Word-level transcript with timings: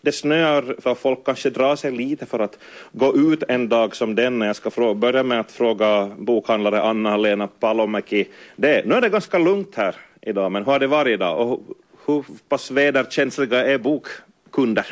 det 0.00 0.12
snöar 0.12 0.76
för 0.78 0.94
folk 0.94 1.24
kanske 1.24 1.50
drar 1.50 1.76
sig 1.76 1.92
lite 1.92 2.26
för 2.26 2.38
att 2.38 2.58
gå 2.92 3.16
ut 3.16 3.42
en 3.48 3.68
dag 3.68 3.96
som 3.96 4.14
denna. 4.14 4.46
Jag 4.46 4.56
ska 4.56 4.94
börja 4.94 5.22
med 5.22 5.40
att 5.40 5.52
fråga 5.52 6.10
bokhandlare 6.18 6.82
Anna-Lena 6.82 7.46
Palomäki. 7.46 8.28
Det, 8.56 8.86
nu 8.86 8.94
är 8.94 9.00
det 9.00 9.08
ganska 9.08 9.38
lugnt 9.38 9.74
här 9.74 9.94
idag, 10.22 10.52
men 10.52 10.64
hur 10.64 10.72
har 10.72 10.78
det 10.78 10.86
varit 10.86 11.14
idag? 11.14 11.48
Och 11.48 11.60
hur 12.06 12.24
pass 12.48 12.70
väderkänsliga 12.70 13.64
är 13.64 13.78
bokkunder? 13.78 14.86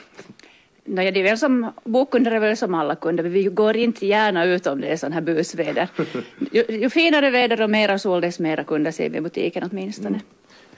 No, 0.85 1.03
ja, 1.03 1.11
det 1.11 1.21
är 1.21 1.25
väl 1.25 1.39
som, 1.39 1.73
bokkunder 1.85 2.33
är 2.33 2.41
väl 2.41 2.57
som 2.57 2.75
alla 2.75 2.95
kunder, 2.97 3.25
vi 3.25 3.45
går 3.45 3.77
inte 3.77 4.07
gärna 4.07 4.45
ut 4.45 4.67
om 4.67 4.81
det 4.81 4.87
är 4.87 4.97
sån 4.97 5.13
här 5.13 5.21
busväder. 5.21 5.89
Ju, 6.53 6.65
ju 6.69 6.91
finare 6.91 7.31
väder 7.31 7.63
och 7.63 7.71
mera 7.71 7.99
sol, 7.99 8.21
desto 8.21 8.43
mera 8.43 8.65
kunder 8.65 8.91
ser 8.91 9.11
vi 9.11 9.19
i 9.19 9.21
butiken 9.21 9.69
åtminstone. 9.71 10.09
Mm. 10.09 10.21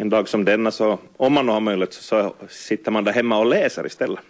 En 0.01 0.09
dag 0.09 0.29
som 0.29 0.45
denna, 0.45 0.71
så, 0.71 0.99
om 1.17 1.33
man 1.33 1.49
har 1.49 1.61
möjlighet, 1.61 1.93
så, 1.93 2.03
så 2.03 2.35
sitter 2.49 2.91
man 2.91 3.05
där 3.05 3.13
hemma 3.13 3.39
och 3.39 3.47
läser 3.47 3.87
istället. 3.87 4.21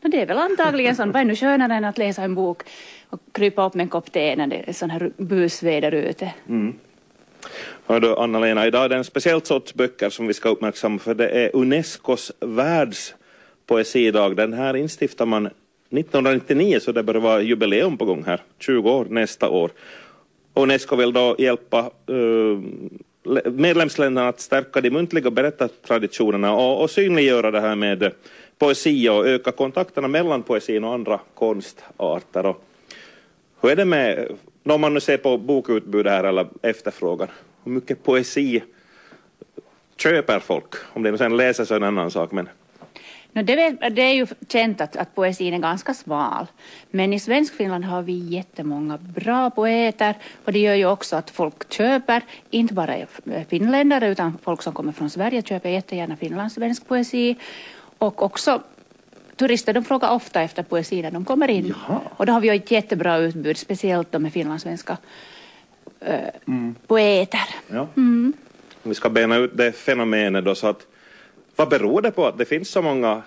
No, 0.00 0.08
det 0.08 0.20
är 0.20 0.26
väl 0.26 0.38
antagligen 0.38 0.96
så, 0.96 1.06
vad 1.06 1.16
är 1.16 1.24
nu 1.24 1.36
skönare 1.36 1.74
än 1.74 1.84
att 1.84 1.98
läsa 1.98 2.22
en 2.22 2.34
bok 2.34 2.62
och 3.10 3.20
krypa 3.32 3.66
upp 3.66 3.74
med 3.74 3.84
en 3.84 3.88
kopp 3.88 4.12
te 4.12 4.36
när 4.36 4.46
det 4.46 4.68
är 4.68 4.72
sån 4.72 4.90
här 4.90 5.10
busväder 5.16 5.92
ute. 5.92 6.32
Mm. 6.48 6.74
Hör 7.86 8.00
du, 8.00 8.16
Anna-Lena, 8.16 8.66
idag 8.66 8.84
är 8.84 8.88
det 8.88 8.96
en 8.96 9.04
speciell 9.04 9.42
sorts 9.42 9.74
böcker 9.74 10.10
som 10.10 10.26
vi 10.26 10.34
ska 10.34 10.48
uppmärksamma 10.48 10.98
för 10.98 11.14
det 11.14 11.28
är 11.28 11.56
Unescos 11.56 12.32
världspoesidag. 12.40 14.36
Den 14.36 14.52
här 14.52 14.76
instiftar 14.76 15.26
man 15.26 15.46
1999 15.46 16.78
så 16.80 16.92
det 16.92 17.02
börjar 17.02 17.20
vara 17.20 17.40
jubileum 17.40 17.98
på 17.98 18.04
gång 18.04 18.24
här, 18.24 18.40
20 18.58 18.90
år 18.90 19.06
nästa 19.10 19.48
år. 19.48 19.70
Unesco 20.54 20.96
vill 20.96 21.12
då 21.12 21.36
hjälpa 21.38 21.90
uh, 22.10 22.60
medlemsländerna 23.44 24.28
att 24.28 24.40
stärka 24.40 24.80
de 24.80 24.90
muntliga 24.90 25.30
berättartraditionerna 25.30 26.54
och, 26.54 26.82
och 26.82 26.90
synliggöra 26.90 27.50
det 27.50 27.60
här 27.60 27.76
med 27.76 28.12
poesi 28.58 29.08
och 29.08 29.26
öka 29.26 29.52
kontakterna 29.52 30.08
mellan 30.08 30.42
poesin 30.42 30.84
och 30.84 30.94
andra 30.94 31.20
konstarter. 31.34 32.46
Och 32.46 32.64
hur 33.60 33.70
är 33.70 33.76
det 33.76 33.84
med, 33.84 34.28
om 34.64 34.80
man 34.80 34.94
nu 34.94 35.00
ser 35.00 35.16
på 35.16 35.38
bokutbudet 35.38 36.12
här 36.12 36.24
eller 36.24 36.46
efterfrågan, 36.62 37.28
hur 37.64 37.72
mycket 37.72 38.02
poesi 38.02 38.62
köper 39.96 40.38
folk? 40.38 40.74
Om 40.92 41.02
det 41.02 41.18
sen 41.18 41.36
läser 41.36 41.64
så 41.64 41.74
är 41.74 41.76
en 41.76 41.84
annan 41.84 42.10
sak. 42.10 42.32
Men... 42.32 42.48
No, 43.34 43.42
det, 43.42 43.70
det 43.90 44.02
är 44.02 44.12
ju 44.12 44.26
känt 44.48 44.80
att, 44.80 44.96
att 44.96 45.14
poesin 45.14 45.54
är 45.54 45.58
ganska 45.58 45.94
smal. 45.94 46.46
Men 46.90 47.12
i 47.12 47.20
Svenskfinland 47.20 47.84
har 47.84 48.02
vi 48.02 48.12
jättemånga 48.12 48.98
bra 48.98 49.50
poeter 49.50 50.14
och 50.44 50.52
det 50.52 50.58
gör 50.58 50.74
ju 50.74 50.86
också 50.86 51.16
att 51.16 51.30
folk 51.30 51.72
köper, 51.72 52.22
inte 52.50 52.74
bara 52.74 52.94
finländare 53.48 54.08
utan 54.08 54.38
folk 54.42 54.62
som 54.62 54.72
kommer 54.72 54.92
från 54.92 55.10
Sverige 55.10 55.42
köper 55.42 55.68
jättegärna 55.68 56.16
finlandssvensk 56.16 56.88
poesi. 56.88 57.36
Och 57.98 58.22
också 58.22 58.62
turister 59.36 59.72
de 59.72 59.84
frågar 59.84 60.10
ofta 60.10 60.42
efter 60.42 60.62
poesi 60.62 61.02
när 61.02 61.10
de 61.10 61.24
kommer 61.24 61.50
in. 61.50 61.74
Jaha. 61.88 62.00
Och 62.16 62.26
då 62.26 62.32
har 62.32 62.40
vi 62.40 62.48
ju 62.48 62.54
ett 62.54 62.70
jättebra 62.70 63.18
utbud, 63.18 63.58
speciellt 63.58 64.12
de 64.12 64.22
med 64.22 64.32
finlandssvenska 64.32 64.96
äh, 66.00 66.28
mm. 66.46 66.74
poeter. 66.86 67.48
Ja. 67.68 67.88
Mm. 67.96 68.32
Vi 68.82 68.94
ska 68.94 69.10
bena 69.10 69.36
ut 69.36 69.56
det 69.56 69.72
fenomenet 69.72 70.44
då 70.44 70.54
så 70.54 70.66
att 70.66 70.86
vad 71.56 71.68
beror 71.68 72.02
det 72.02 72.10
på 72.10 72.26
att 72.26 72.38
det 72.38 72.44
finns 72.44 72.68
så 72.68 72.82
många 72.82 73.22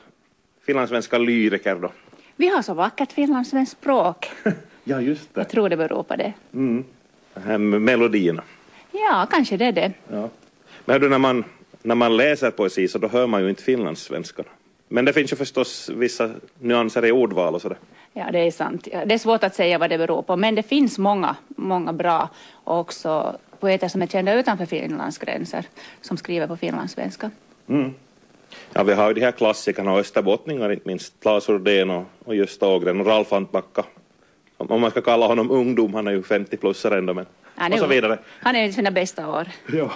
finlandssvenska 0.66 1.18
lyriker 1.18 1.76
då? 1.76 1.92
Vi 2.36 2.48
har 2.48 2.62
så 2.62 2.74
vackert 2.74 3.12
finlandssvenskt 3.12 3.78
språk. 3.78 4.32
ja, 4.84 5.02
just 5.02 5.34
det. 5.34 5.42
Jag 5.42 5.50
tror 5.50 5.70
det 5.70 5.78
beror 5.78 6.04
på 6.04 6.16
det. 6.16 6.34
Mm. 6.54 6.84
Det 7.34 7.40
här 7.40 7.58
melodierna. 7.58 8.44
Ja, 8.92 9.28
kanske 9.32 9.58
det 9.58 9.66
är 9.66 9.72
det. 9.72 9.94
Ja. 10.12 10.30
Men 10.86 11.02
du, 11.02 11.10
när 11.10 11.20
man, 11.20 11.44
när 11.82 11.96
man 11.96 12.18
läser 12.18 12.52
poesi 12.52 12.88
så 12.88 12.98
då 12.98 13.08
hör 13.08 13.28
man 13.28 13.44
ju 13.44 13.50
inte 13.50 13.64
finlandssvenskan. 13.64 14.46
Men 14.88 15.06
det 15.06 15.14
finns 15.14 15.32
ju 15.32 15.36
förstås 15.36 15.90
vissa 15.90 16.32
nyanser 16.60 17.06
i 17.06 17.12
ordval 17.12 17.56
och 17.56 17.62
sådär. 17.62 17.78
Ja, 18.14 18.32
det 18.32 18.40
är 18.40 18.52
sant. 18.52 18.88
Det 19.06 19.14
är 19.14 19.18
svårt 19.18 19.44
att 19.44 19.56
säga 19.56 19.78
vad 19.78 19.90
det 19.90 19.98
beror 19.98 20.22
på, 20.22 20.36
men 20.36 20.56
det 20.56 20.64
finns 20.64 20.98
många, 20.98 21.36
många 21.48 21.94
bra 21.94 22.30
och 22.52 22.80
också 22.80 23.38
poeter 23.60 23.88
som 23.88 24.02
är 24.02 24.08
kända 24.08 24.34
utanför 24.34 24.66
Finlands 24.66 25.18
gränser 25.18 25.66
som 26.02 26.18
skriver 26.18 26.48
på 26.48 26.58
finlandssvenska. 26.58 27.32
Mm. 27.68 27.94
Ja, 28.74 28.84
vi 28.84 28.94
har 28.94 29.08
ju 29.08 29.14
de 29.14 29.22
här 29.22 29.32
klassikerna 29.32 29.92
och 29.92 30.00
österbottningar, 30.00 30.72
inte 30.72 30.88
minst 30.88 31.14
Claes 31.22 31.50
Urdén 31.50 31.90
och, 31.90 32.04
och 32.26 32.36
Gösta 32.36 32.68
Ågren 32.68 33.02
och 33.02 33.08
Ralf 33.08 33.34
Antbacka. 33.34 33.84
Om 34.58 34.82
man 34.82 34.92
ska 34.92 35.02
kalla 35.02 35.28
honom 35.28 35.52
ungdom, 35.52 35.94
han 35.94 36.08
är 36.08 36.12
ju 36.12 36.22
50-plussare 36.22 36.98
ändå, 36.98 37.14
men 37.14 37.26
han 37.56 37.74
och 37.74 37.80
så 37.80 37.88
vidare. 37.88 38.20
Han 38.42 38.56
är 38.56 38.68
i 38.68 38.74
sina 38.74 38.92
bästa 38.92 39.30
år. 39.30 39.48
Ja, 39.74 39.92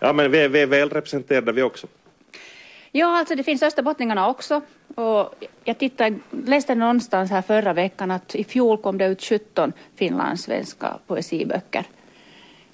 ja 0.00 0.12
men 0.12 0.30
vi 0.30 0.38
är, 0.38 0.48
vi 0.48 0.60
är 0.60 0.66
väl 0.66 0.90
representerade 0.90 1.52
vi 1.52 1.62
också. 1.62 1.86
Ja, 2.92 3.18
alltså 3.18 3.34
det 3.34 3.42
finns 3.42 3.62
österbottningarna 3.62 4.28
också. 4.28 4.60
Och 4.94 5.34
jag 5.64 5.78
tittade, 5.78 6.16
läste 6.30 6.74
någonstans 6.74 7.30
här 7.30 7.42
förra 7.42 7.72
veckan 7.72 8.10
att 8.10 8.34
i 8.34 8.44
fjol 8.44 8.78
kom 8.78 8.98
det 8.98 9.06
ut 9.06 9.22
17 9.22 9.72
finlandssvenska 9.96 10.98
poesiböcker. 11.06 11.84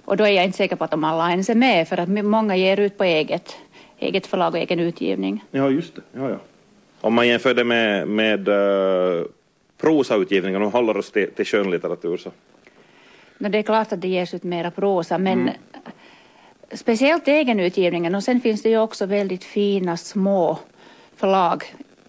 Och 0.04 0.16
då 0.16 0.24
är 0.24 0.30
jag 0.30 0.44
inte 0.44 0.56
säker 0.56 0.76
på 0.76 0.84
att 0.84 0.90
de 0.90 1.04
alla 1.04 1.30
ens 1.30 1.50
är 1.50 1.54
med 1.54 1.88
för 1.88 2.00
att 2.00 2.08
många 2.08 2.56
ger 2.56 2.80
ut 2.80 2.98
på 2.98 3.04
eget, 3.04 3.56
eget 4.00 4.26
förlag 4.26 4.54
och 4.54 4.58
egen 4.58 4.80
utgivning. 4.80 5.44
Ja, 5.50 5.70
just 5.70 5.94
det. 5.94 6.02
Ja, 6.12 6.30
ja. 6.30 6.36
Om 7.00 7.14
man 7.14 7.28
jämför 7.28 7.54
det 7.54 7.64
med, 7.64 8.08
med 8.08 8.48
uh, 8.48 9.24
prosautgivningen 9.80 10.62
och 10.62 10.72
håller 10.72 10.96
oss 10.96 11.10
till, 11.10 11.30
till 11.30 11.46
skönlitteratur 11.46 12.16
så. 12.16 12.30
No, 13.38 13.48
det 13.48 13.58
är 13.58 13.62
klart 13.62 13.92
att 13.92 14.00
det 14.00 14.08
ges 14.08 14.34
ut 14.34 14.42
mera 14.42 14.70
prosa 14.70 15.18
men 15.18 15.40
mm. 15.40 15.54
speciellt 16.72 17.28
egenutgivningen 17.28 18.14
och 18.14 18.24
sen 18.24 18.40
finns 18.40 18.62
det 18.62 18.68
ju 18.68 18.78
också 18.78 19.06
väldigt 19.06 19.44
fina 19.44 19.96
små 19.96 20.58
förlag, 21.16 21.64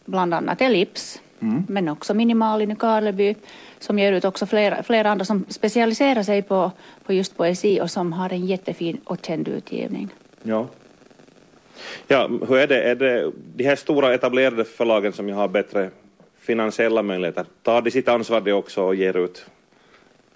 bland 0.05 0.33
annat 0.33 0.61
Ellips 0.61 1.21
mm. 1.39 1.63
men 1.69 1.89
också 1.89 2.13
Minimalin 2.13 2.71
i 2.71 2.75
Karleby 2.75 3.35
som 3.79 3.99
ger 3.99 4.13
ut 4.13 4.25
också 4.25 4.45
flera, 4.45 4.83
flera 4.83 5.11
andra 5.11 5.25
som 5.25 5.45
specialiserar 5.49 6.23
sig 6.23 6.41
på, 6.41 6.71
på 7.05 7.13
just 7.13 7.37
poesi 7.37 7.81
och 7.81 7.91
som 7.91 8.13
har 8.13 8.33
en 8.33 8.45
jättefin 8.45 9.01
och 9.03 9.17
känd 9.25 9.47
utgivning. 9.47 10.09
Ja. 10.43 10.67
Ja, 12.07 12.29
hur 12.47 12.57
är 12.57 12.67
det? 12.67 12.83
Är 12.83 12.95
det 12.95 13.31
de 13.55 13.63
här 13.63 13.75
stora 13.75 14.13
etablerade 14.13 14.65
förlagen 14.65 15.13
som 15.13 15.27
ju 15.27 15.33
har 15.33 15.47
bättre 15.47 15.89
finansiella 16.39 17.03
möjligheter, 17.03 17.45
tar 17.63 17.81
de 17.81 17.91
sitt 17.91 18.07
ansvar 18.07 18.41
det 18.41 18.53
också 18.53 18.83
och 18.83 18.95
ger 18.95 19.17
ut 19.17 19.45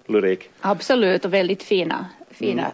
lyrik? 0.06 0.50
Absolut, 0.60 1.24
och 1.24 1.34
väldigt 1.34 1.62
fina, 1.62 2.06
fina 2.30 2.72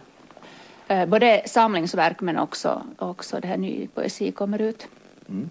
mm. 0.87 1.09
både 1.09 1.41
samlingsverk 1.45 2.21
men 2.21 2.37
också, 2.37 2.83
också 2.97 3.39
det 3.39 3.47
här 3.47 3.57
ny 3.57 3.87
poesi 3.87 4.31
kommer 4.31 4.61
ut. 4.61 4.87
Mm. 5.29 5.49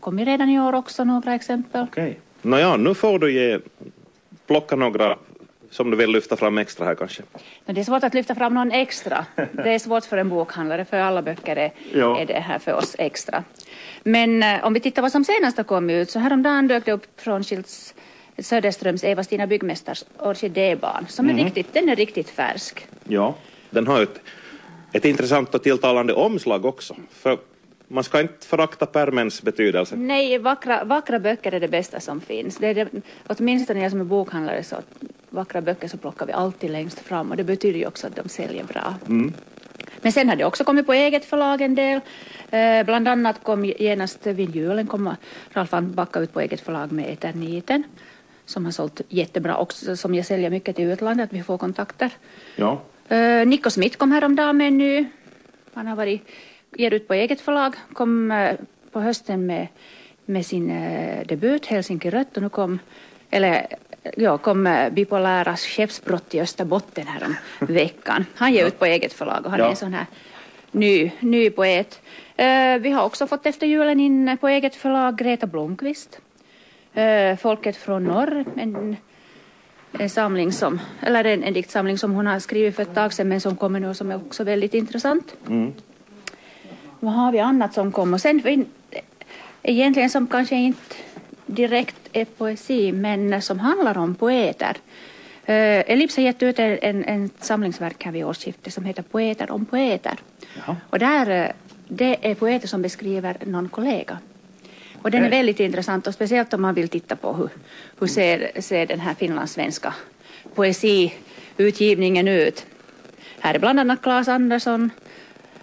Kommer 0.00 0.24
redan 0.24 0.48
i 0.48 0.60
år 0.60 0.74
också 0.74 1.04
några 1.04 1.34
exempel. 1.34 1.86
Okej. 1.90 2.04
Okay. 2.04 2.14
Nåja, 2.42 2.76
nu 2.76 2.94
får 2.94 3.18
du 3.18 3.32
ge 3.32 3.58
plocka 4.46 4.76
några 4.76 5.16
som 5.70 5.90
du 5.90 5.96
vill 5.96 6.10
lyfta 6.10 6.36
fram 6.36 6.58
extra 6.58 6.86
här 6.86 6.94
kanske? 6.94 7.22
Det 7.64 7.80
är 7.80 7.84
svårt 7.84 8.04
att 8.04 8.14
lyfta 8.14 8.34
fram 8.34 8.54
någon 8.54 8.72
extra. 8.72 9.26
Det 9.52 9.74
är 9.74 9.78
svårt 9.78 10.04
för 10.04 10.16
en 10.16 10.28
bokhandlare, 10.28 10.84
för 10.84 10.96
alla 10.96 11.22
böcker 11.22 11.56
är, 11.56 11.72
ja. 11.92 12.20
är 12.20 12.26
det 12.26 12.40
här 12.40 12.58
för 12.58 12.74
oss 12.74 12.96
extra. 12.98 13.44
Men 14.02 14.42
eh, 14.42 14.64
om 14.64 14.74
vi 14.74 14.80
tittar 14.80 15.02
vad 15.02 15.12
som 15.12 15.24
senast 15.24 15.56
har 15.56 15.64
kommit 15.64 15.94
ut, 15.94 16.10
så 16.10 16.18
häromdagen 16.18 16.68
dök 16.68 16.84
det 16.84 16.92
upp 16.92 17.20
från 17.20 17.44
Schilds 17.44 17.94
Söderströms 18.38 19.04
Eva-Stina 19.04 19.46
Byggmästars 19.46 20.04
orkidébarn, 20.18 21.06
som 21.08 21.26
är 21.26 21.32
mm. 21.32 21.44
riktigt, 21.44 21.74
den 21.74 21.88
är 21.88 21.96
riktigt 21.96 22.30
färsk. 22.30 22.86
Ja, 23.04 23.34
den 23.70 23.86
har 23.86 24.02
ett, 24.02 24.20
ett 24.92 25.04
intressant 25.04 25.54
och 25.54 25.62
tilltalande 25.62 26.12
omslag 26.12 26.64
också. 26.64 26.96
För 27.10 27.38
man 27.88 28.04
ska 28.04 28.20
inte 28.20 28.46
förakta 28.46 28.86
pärmens 28.86 29.42
betydelse. 29.42 29.96
Nej, 29.96 30.38
vackra, 30.38 30.84
vackra 30.84 31.18
böcker 31.18 31.52
är 31.52 31.60
det 31.60 31.68
bästa 31.68 32.00
som 32.00 32.20
finns. 32.20 32.56
Det 32.56 32.66
är 32.66 32.74
det, 32.74 32.88
åtminstone 33.26 33.80
jag 33.80 33.90
som 33.90 34.00
är 34.00 34.04
bokhandlare 34.04 34.62
så 34.62 34.76
vackra 35.30 35.60
böcker 35.60 35.88
så 35.88 35.96
plockar 35.96 36.26
vi 36.26 36.32
alltid 36.32 36.70
längst 36.70 36.98
fram 36.98 37.30
och 37.30 37.36
det 37.36 37.44
betyder 37.44 37.78
ju 37.78 37.86
också 37.86 38.06
att 38.06 38.16
de 38.16 38.28
säljer 38.28 38.64
bra. 38.64 38.94
Mm. 39.06 39.32
Men 40.02 40.12
sen 40.12 40.28
har 40.28 40.36
det 40.36 40.44
också 40.44 40.64
kommit 40.64 40.86
på 40.86 40.92
eget 40.92 41.24
förlag 41.24 41.60
en 41.60 41.74
del. 41.74 42.00
Eh, 42.50 42.84
bland 42.84 43.08
annat 43.08 43.42
kom 43.42 43.64
genast 43.64 44.26
vid 44.26 44.56
julen 44.56 44.86
kom 44.86 45.14
Ralf 45.50 45.70
Backa 45.70 46.20
ut 46.20 46.32
på 46.32 46.40
eget 46.40 46.60
förlag 46.60 46.92
med 46.92 47.12
Eterniten 47.12 47.84
som 48.48 48.64
har 48.64 48.72
sålt 48.72 49.00
jättebra 49.08 49.56
också, 49.56 49.96
som 49.96 50.14
jag 50.14 50.26
säljer 50.26 50.50
mycket 50.50 50.76
till 50.76 50.90
utlandet, 50.90 51.24
att 51.24 51.32
vi 51.32 51.42
får 51.42 51.58
kontakter. 51.58 52.10
Ja. 52.56 52.80
Eh, 53.08 53.46
Nico 53.46 53.70
Smith 53.70 53.96
kom 53.96 54.12
häromdagen 54.12 54.56
med 54.56 54.68
en 54.68 54.78
ny. 54.78 55.06
Han 55.74 55.86
har 55.86 55.96
varit 55.96 56.28
ger 56.76 56.94
ut 56.94 57.08
på 57.08 57.14
eget 57.14 57.40
förlag, 57.40 57.74
kom 57.92 58.30
eh, 58.30 58.56
på 58.92 59.00
hösten 59.00 59.46
med, 59.46 59.68
med 60.24 60.46
sin 60.46 60.70
eh, 60.70 61.26
debut 61.26 61.66
Helsinki 61.66 62.10
Rött 62.10 62.36
och 62.36 62.42
nu 62.42 62.48
kom, 62.48 62.78
eller 63.30 63.66
ja, 64.16 64.38
kom 64.38 64.66
eh, 64.66 64.90
bipoläras 64.90 65.60
skeppsbrott 65.60 66.34
i 66.34 66.40
Österbotten 66.40 67.06
här 67.06 67.24
om 67.24 67.36
veckan. 67.66 68.26
Han 68.34 68.52
ger 68.52 68.66
ut 68.66 68.78
på 68.78 68.84
eget 68.84 69.12
förlag 69.12 69.44
och 69.44 69.50
han 69.50 69.60
ja. 69.60 69.66
är 69.66 69.70
en 69.70 69.76
sån 69.76 69.94
här 69.94 70.06
ny, 70.70 71.10
ny 71.20 71.50
poet. 71.50 72.00
vi 72.80 72.90
har 72.90 73.04
också 73.04 73.26
fått 73.26 73.46
efter 73.46 73.66
julen 73.66 74.00
in 74.00 74.36
på 74.40 74.48
eget 74.48 74.74
förlag 74.74 75.18
Greta 75.18 75.46
Blomqvist. 75.46 76.20
Folket 77.40 77.76
från 77.76 78.04
norr, 78.04 78.44
en, 78.56 78.96
en 79.92 80.10
samling 80.10 80.52
som, 80.52 80.80
eller 81.02 81.24
en, 81.24 81.42
en 81.42 81.52
diktsamling 81.52 81.98
som 81.98 82.12
hon 82.12 82.26
har 82.26 82.38
skrivit 82.38 82.76
för 82.76 82.82
ett 82.82 82.94
tag 82.94 83.12
sedan 83.12 83.28
men 83.28 83.40
som 83.40 83.56
kommer 83.56 83.80
nu 83.80 83.88
och 83.88 83.96
som 83.96 84.10
är 84.10 84.16
också 84.16 84.44
väldigt 84.44 84.74
intressant. 84.74 85.34
Mm. 85.48 85.72
Vad 87.00 87.12
har 87.12 87.32
vi 87.32 87.38
annat 87.38 87.74
som 87.74 87.92
kommer? 87.92 88.18
Sen 88.18 88.66
egentligen 89.62 90.10
som 90.10 90.26
kanske 90.26 90.56
inte 90.56 90.94
direkt 91.48 92.08
är 92.12 92.24
poesi 92.24 92.92
men 92.92 93.42
som 93.42 93.58
handlar 93.58 93.98
om 93.98 94.14
poeter. 94.14 94.76
Uh, 95.48 95.90
Elips 95.90 96.16
har 96.16 96.24
gett 96.24 96.42
ut 96.42 96.58
en, 96.58 97.04
en 97.04 97.30
samlingsverk 97.38 98.04
här 98.04 98.12
vid 98.12 98.24
årsskiftet 98.24 98.72
som 98.72 98.84
heter 98.84 99.02
Poeter 99.02 99.50
om 99.50 99.66
poeter. 99.66 100.18
Jaha. 100.56 100.76
Och 100.90 100.98
där, 100.98 101.46
uh, 101.46 101.52
det 101.88 102.30
är 102.30 102.34
poeter 102.34 102.68
som 102.68 102.82
beskriver 102.82 103.36
någon 103.44 103.68
kollega. 103.68 104.18
Och 105.02 105.10
den 105.10 105.24
är 105.24 105.30
väldigt 105.30 105.60
intressant 105.60 106.06
och 106.06 106.14
speciellt 106.14 106.54
om 106.54 106.62
man 106.62 106.74
vill 106.74 106.88
titta 106.88 107.16
på 107.16 107.32
hur, 107.32 107.48
hur 108.00 108.06
ser, 108.06 108.60
ser 108.60 108.86
den 108.86 109.00
här 109.00 109.14
finlandssvenska 109.14 109.94
poesiutgivningen 110.54 112.28
ut. 112.28 112.66
Här 113.40 113.54
är 113.54 113.58
bland 113.58 113.80
annat 113.80 114.02
Claes 114.02 114.28
Andersson, 114.28 114.90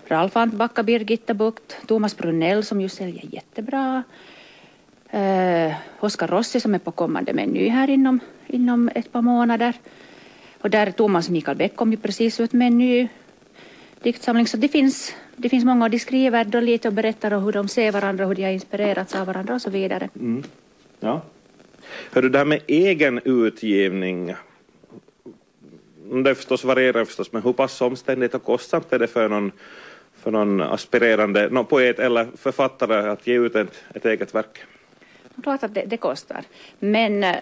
Ralf 0.07 0.37
Antbacka, 0.37 0.83
Birgitta 0.83 1.33
Bukt, 1.33 1.77
Thomas 1.87 2.17
Brunell 2.17 2.63
som 2.63 2.81
ju 2.81 2.89
säljer 2.89 3.25
jättebra. 3.31 4.03
Eh, 5.09 5.73
Oskar 5.99 6.27
Rossi 6.27 6.59
som 6.59 6.75
är 6.75 6.79
på 6.79 6.91
kommande 6.91 7.33
meny 7.33 7.69
här 7.69 7.89
inom, 7.89 8.19
inom 8.47 8.89
ett 8.95 9.11
par 9.11 9.21
månader. 9.21 9.73
Och 10.61 10.69
där 10.69 10.91
Thomas 10.91 11.29
Mikael 11.29 11.57
Bäck 11.57 11.75
kom 11.75 11.91
ju 11.91 11.97
precis 11.97 12.39
ut 12.39 12.53
med 12.53 12.67
en 12.67 12.77
ny 12.77 13.07
diktsamling. 14.01 14.47
Så 14.47 14.57
det 14.57 14.67
finns, 14.67 15.15
det 15.35 15.49
finns 15.49 15.65
många 15.65 15.85
och 15.85 15.91
de 15.91 15.99
skriver 15.99 16.43
då 16.43 16.59
lite 16.59 16.87
och 16.87 16.93
berättar 16.93 17.41
hur 17.41 17.51
de 17.51 17.67
ser 17.67 17.91
varandra, 17.91 18.25
hur 18.25 18.35
de 18.35 18.43
har 18.43 18.51
inspirerats 18.51 19.15
av 19.15 19.27
varandra 19.27 19.53
och 19.53 19.61
så 19.61 19.69
vidare. 19.69 20.09
Mm. 20.15 20.43
Ja. 20.99 21.21
Hör 22.11 22.21
det 22.21 22.37
här 22.37 22.45
med 22.45 22.61
egen 22.67 23.19
utgivning, 23.25 24.35
det 26.23 26.35
förstås 26.35 26.63
varierar 26.63 27.05
förstås, 27.05 27.31
men 27.31 27.41
hur 27.41 27.53
pass 27.53 27.81
omständigt 27.81 28.35
och 28.35 28.43
kostsamt 28.43 28.93
är 28.93 28.99
det 28.99 29.07
för 29.07 29.29
någon, 29.29 29.51
för 30.13 30.31
någon 30.31 30.61
aspirerande 30.61 31.49
någon 31.49 31.65
poet 31.65 31.99
eller 31.99 32.27
författare 32.37 33.09
att 33.09 33.27
ge 33.27 33.33
ut 33.33 33.55
ett, 33.55 33.83
ett 33.93 34.05
eget 34.05 34.35
verk? 34.35 34.65
Klart 35.43 35.63
att 35.63 35.73
det, 35.73 35.85
det 35.85 35.97
kostar, 35.97 36.43
men 36.79 37.23
eh, 37.23 37.35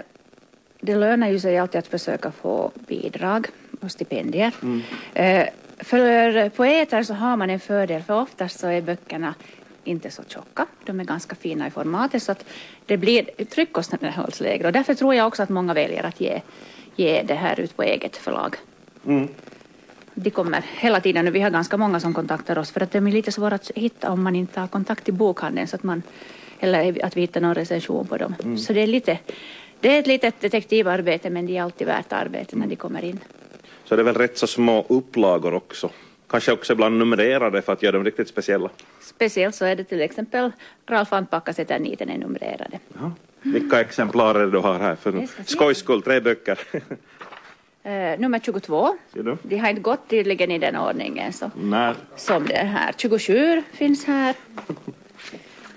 det 0.81 0.95
lönar 0.95 1.29
ju 1.29 1.39
sig 1.39 1.57
alltid 1.57 1.79
att 1.79 1.87
försöka 1.87 2.31
få 2.31 2.71
bidrag 2.75 3.47
och 3.81 3.91
stipendier. 3.91 4.51
Mm. 4.61 4.81
Eh, 5.13 5.47
för 5.77 6.49
poeter 6.49 7.03
så 7.03 7.13
har 7.13 7.37
man 7.37 7.49
en 7.49 7.59
fördel, 7.59 8.01
för 8.01 8.21
oftast 8.21 8.59
så 8.59 8.67
är 8.67 8.81
böckerna 8.81 9.33
inte 9.83 10.11
så 10.11 10.23
tjocka. 10.27 10.65
De 10.85 10.99
är 10.99 11.03
ganska 11.03 11.35
fina 11.35 11.67
i 11.67 11.71
formatet 11.71 12.23
så 12.23 12.31
att 12.31 12.45
det 12.85 12.97
blir 12.97 13.45
tryckkostnaderna 13.45 14.11
hålls 14.11 14.39
lägre 14.39 14.67
och 14.67 14.73
därför 14.73 14.93
tror 14.93 15.15
jag 15.15 15.27
också 15.27 15.43
att 15.43 15.49
många 15.49 15.73
väljer 15.73 16.03
att 16.03 16.21
ge 16.21 16.41
ge 16.95 17.23
det 17.23 17.33
här 17.33 17.59
ut 17.59 17.77
på 17.77 17.83
eget 17.83 18.17
förlag. 18.17 18.55
Mm. 19.05 19.27
De 20.13 20.29
kommer 20.29 20.63
hela 20.77 20.99
tiden, 21.01 21.31
vi 21.31 21.41
har 21.41 21.49
ganska 21.49 21.77
många 21.77 21.99
som 21.99 22.13
kontaktar 22.13 22.57
oss 22.57 22.71
för 22.71 22.81
att 22.81 22.91
det 22.91 22.97
är 22.97 23.01
lite 23.01 23.31
svårt 23.31 23.53
att 23.53 23.71
hitta 23.75 24.11
om 24.11 24.23
man 24.23 24.35
inte 24.35 24.59
har 24.59 24.67
kontakt 24.67 25.03
till 25.03 25.13
bokhandeln 25.13 25.67
så 25.67 25.75
att 25.75 25.83
man, 25.83 26.03
eller 26.63 27.05
att 27.05 27.17
vi 27.17 27.21
hittar 27.21 27.41
någon 27.41 27.55
recension 27.55 28.07
på 28.07 28.17
dem. 28.17 28.35
Mm. 28.43 28.57
Så 28.57 28.73
det 28.73 28.81
är 28.81 28.87
lite, 28.87 29.19
det 29.79 29.95
är 29.95 29.99
ett 29.99 30.07
litet 30.07 30.41
detektivarbete 30.41 31.29
men 31.29 31.45
det 31.45 31.57
är 31.57 31.63
alltid 31.63 31.87
värt 31.87 32.13
arbete 32.13 32.55
när 32.55 32.67
de 32.67 32.75
kommer 32.75 33.03
in. 33.03 33.19
Så 33.85 33.95
det 33.95 34.01
är 34.01 34.03
väl 34.03 34.15
rätt 34.15 34.37
så 34.37 34.47
små 34.47 34.85
upplagor 34.89 35.53
också? 35.53 35.89
Kanske 36.27 36.51
också 36.51 36.73
ibland 36.73 36.97
numrerade 36.97 37.61
för 37.61 37.73
att 37.73 37.83
göra 37.83 37.91
dem 37.91 38.05
riktigt 38.05 38.27
speciella? 38.27 38.69
Speciellt 39.01 39.55
så 39.55 39.65
är 39.65 39.75
det 39.75 39.83
till 39.83 40.01
exempel 40.01 40.51
Ralf 40.87 41.13
Antbackas 41.13 41.59
Eterniten 41.59 42.09
är 42.09 42.17
numrerade. 42.17 42.79
Ja. 42.93 43.11
Vilka 43.41 43.81
exemplar 43.81 44.35
är 44.35 44.39
det 44.45 44.51
du 44.51 44.57
har 44.57 44.79
här? 44.79 44.95
För 44.95 45.27
skojs 45.45 45.77
skull, 45.77 46.01
tre 46.01 46.19
böcker. 46.19 46.59
Uh, 46.73 46.81
nummer 48.19 48.39
22. 48.39 48.97
De 49.43 49.57
har 49.57 49.69
inte 49.69 49.81
gått 49.81 50.09
tydligen 50.09 50.51
i 50.51 50.59
den 50.59 50.75
ordningen 50.75 51.33
så, 51.33 51.51
Nej. 51.61 51.93
som 52.15 52.45
det 52.45 52.55
är 52.55 52.65
här. 52.65 52.93
27 52.97 53.63
finns 53.73 54.05
här. 54.05 54.35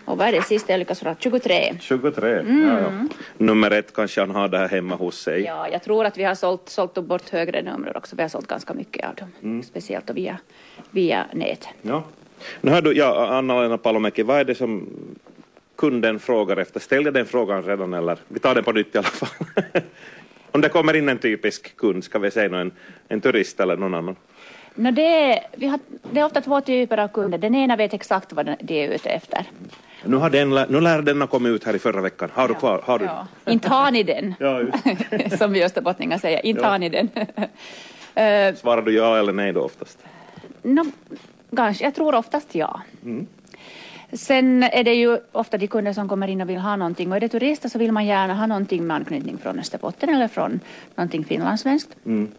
Och 0.07 0.19
vad 0.19 0.29
är 0.29 0.33
det 0.33 0.43
sista 0.43 0.73
jag 0.73 0.79
lyckas 0.79 1.01
fråga? 1.01 1.17
23. 1.19 1.77
23, 1.81 2.39
mm. 2.39 2.69
ja, 2.69 2.81
ja. 2.81 2.91
Nummer 3.39 3.71
ett 3.71 3.95
kanske 3.95 4.21
han 4.21 4.31
har 4.31 4.49
där 4.49 4.69
hemma 4.69 4.95
hos 4.95 5.19
sig. 5.21 5.43
Ja, 5.43 5.69
jag 5.69 5.83
tror 5.83 6.05
att 6.05 6.19
vi 6.19 6.25
har 6.25 6.35
sålt, 6.35 6.69
sålt 6.69 6.95
bort 6.95 7.29
högre 7.31 7.63
nummer 7.63 7.97
också. 7.97 8.17
Vi 8.17 8.23
har 8.23 8.29
sålt 8.29 8.47
ganska 8.47 8.75
mycket 8.75 9.09
av 9.09 9.15
dem, 9.15 9.29
mm. 9.43 9.63
speciellt 9.63 10.11
via, 10.11 10.39
via 10.91 11.27
nätet. 11.33 11.69
Ja. 11.83 12.03
Nu 12.61 12.71
har 12.71 12.83
du, 12.83 12.93
ja, 12.93 13.27
Anna-Lena 13.27 13.79
Palomäki, 13.79 14.23
vad 14.23 14.41
är 14.41 14.45
det 14.45 14.55
som 14.55 14.89
kunden 15.77 16.19
frågar 16.19 16.57
efter. 16.57 16.81
Ställ 16.81 17.05
jag 17.05 17.15
den 17.15 17.27
frågan 17.27 17.63
redan 17.63 17.95
eller 17.95 18.19
vi 18.29 18.41
tar 18.41 18.55
den 18.55 18.65
på 18.65 18.73
nytt 18.73 18.95
i 18.95 18.99
alla 18.99 19.07
fall. 19.07 19.47
Om 20.51 20.61
det 20.61 20.69
kommer 20.69 20.97
in 20.97 21.09
en 21.09 21.19
typisk 21.19 21.77
kund, 21.77 22.05
ska 22.05 22.19
vi 22.19 22.31
säga 22.31 22.59
en, 22.59 22.73
en 23.09 23.21
turist 23.21 23.61
eller 23.61 23.77
någon 23.77 23.95
annan? 23.95 24.17
No 24.75 24.91
det, 24.91 25.03
är, 25.03 25.41
vi 25.57 25.67
har, 25.67 25.79
det 26.11 26.21
är 26.21 26.25
ofta 26.25 26.41
två 26.41 26.61
typer 26.61 26.99
av 26.99 27.09
kunder. 27.09 27.39
Den 27.39 27.55
ena 27.55 27.77
vet 27.77 27.95
exakt 27.95 28.33
vad 28.33 28.47
de 28.47 28.81
är 28.83 28.95
ute 28.95 29.11
efter. 29.11 29.45
Nu, 30.07 30.17
har 30.17 30.31
den, 30.31 30.51
nu 30.51 30.81
lär 30.81 31.03
denna 31.03 31.27
kommit 31.27 31.51
ut 31.51 31.65
här 31.65 31.77
i 31.77 31.79
förra 31.79 32.01
veckan. 32.01 32.31
Har 32.35 32.49
du 32.49 32.55
ja, 32.55 32.61
kvar? 32.61 32.83
Har 32.85 32.99
du? 32.99 33.05
Ja. 33.05 33.27
Inte 33.47 33.69
har 33.69 33.91
ni 33.91 34.03
den, 34.03 34.35
ja, 34.39 34.63
som 35.39 35.53
vi 35.53 35.65
österbottningar 35.65 36.19
säger. 36.19 36.47
Inte 36.47 36.63
ja. 36.63 36.69
har 36.69 36.79
ni 36.79 36.89
den. 36.89 37.09
Svarar 38.57 38.83
du 38.83 38.93
ja 38.93 39.19
eller 39.19 39.33
nej 39.33 39.53
då 39.53 39.61
oftast? 39.61 39.99
No, 40.63 40.85
kanske, 41.57 41.85
jag 41.85 41.95
tror 41.95 42.15
oftast 42.15 42.55
ja. 42.55 42.81
Mm. 43.05 43.27
Sen 44.13 44.63
är 44.63 44.85
det 44.85 44.95
ju 44.95 45.19
ofta 45.33 45.59
de 45.59 45.67
kunder 45.67 45.93
som 45.93 46.09
kommer 46.09 46.29
in 46.29 46.41
och 46.41 46.49
vill 46.49 46.59
ha 46.59 46.77
någonting 46.77 47.11
och 47.11 47.17
är 47.17 47.21
det 47.21 47.29
turister 47.29 47.69
så 47.69 47.79
vill 47.79 47.93
man 47.93 48.07
gärna 48.07 48.35
ha 48.35 48.47
någonting 48.47 48.87
med 48.87 48.97
anknytning 48.97 49.39
från 49.39 49.59
Österbotten 49.59 50.09
eller 50.09 50.29
från 50.29 50.61
någonting 50.95 51.25
finlandssvenskt. 51.25 51.97
Mm. 52.07 52.33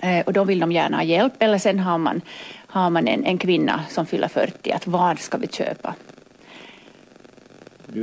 Eh, 0.00 0.26
och 0.26 0.32
då 0.32 0.44
vill 0.44 0.60
de 0.60 0.72
gärna 0.72 0.96
ha 0.96 1.04
hjälp 1.04 1.32
eller 1.38 1.58
sen 1.58 1.78
har 1.78 1.98
man, 1.98 2.20
har 2.66 2.90
man 2.90 3.08
en, 3.08 3.24
en 3.24 3.38
kvinna 3.38 3.80
som 3.88 4.06
fyller 4.06 4.28
40 4.28 4.72
att 4.72 4.86
vad 4.86 5.18
ska 5.18 5.38
vi 5.38 5.46
köpa? 5.46 5.94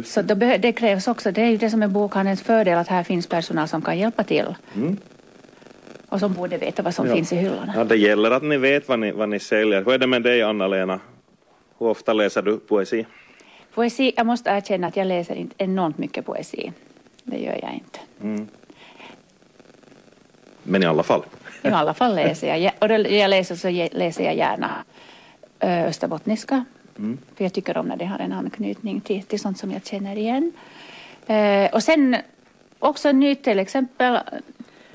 Så 0.01 0.21
då, 0.21 0.35
det 0.35 0.71
krävs 0.71 1.07
också, 1.07 1.31
det 1.31 1.41
är 1.41 1.49
ju 1.49 1.57
det 1.57 1.69
som 1.69 1.83
är 1.83 1.87
bokhandelns 1.87 2.41
fördel 2.41 2.77
att 2.77 2.87
här 2.87 3.03
finns 3.03 3.27
personal 3.27 3.67
som 3.67 3.81
kan 3.81 3.97
hjälpa 3.97 4.23
till. 4.23 4.55
Mm. 4.75 4.97
Och 6.09 6.19
som 6.19 6.33
borde 6.33 6.57
veta 6.57 6.83
vad 6.83 6.93
som 6.93 7.07
ja. 7.07 7.15
finns 7.15 7.33
i 7.33 7.35
hyllorna. 7.35 7.73
Ja, 7.75 7.83
det 7.83 7.95
gäller 7.95 8.31
att 8.31 8.43
ni 8.43 8.57
vet 8.57 8.87
vad 8.87 8.99
ni, 8.99 9.11
vad 9.11 9.29
ni 9.29 9.39
säljer. 9.39 9.83
Hur 9.85 9.93
är 9.93 9.97
det 9.97 10.07
med 10.07 10.23
dig 10.23 10.41
Anna-Lena? 10.41 10.99
Hur 11.79 11.87
ofta 11.87 12.13
läser 12.13 12.41
du 12.41 12.57
poesi? 12.57 13.05
Poesi, 13.73 14.13
jag 14.17 14.25
måste 14.25 14.49
erkänna 14.49 14.87
att 14.87 14.97
jag 14.97 15.07
läser 15.07 15.35
inte 15.35 15.55
enormt 15.57 15.97
mycket 15.97 16.25
poesi. 16.25 16.71
Det 17.23 17.37
gör 17.37 17.59
jag 17.61 17.73
inte. 17.73 17.99
Mm. 18.21 18.47
Men 20.63 20.83
i 20.83 20.85
alla 20.85 21.03
fall? 21.03 21.23
I 21.61 21.67
alla 21.67 21.93
fall 21.93 22.15
läser 22.15 22.55
jag. 22.55 22.71
Och 22.79 22.91
jag 23.11 23.29
läser 23.29 23.55
så 23.55 23.69
läser 23.97 24.23
jag 24.23 24.35
gärna 24.35 24.83
österbottniska. 25.61 26.65
Mm. 26.97 27.17
För 27.35 27.43
jag 27.43 27.53
tycker 27.53 27.77
om 27.77 27.87
när 27.87 27.97
det 27.97 28.05
har 28.05 28.19
en 28.19 28.33
anknytning 28.33 29.01
till, 29.01 29.23
till 29.23 29.39
sånt 29.39 29.57
som 29.57 29.71
jag 29.71 29.85
känner 29.85 30.15
igen. 30.17 30.51
och 31.73 31.83
sen 31.83 32.17
också 32.79 33.12
nytt 33.12 33.43
till 33.43 33.59
exempel 33.59 34.19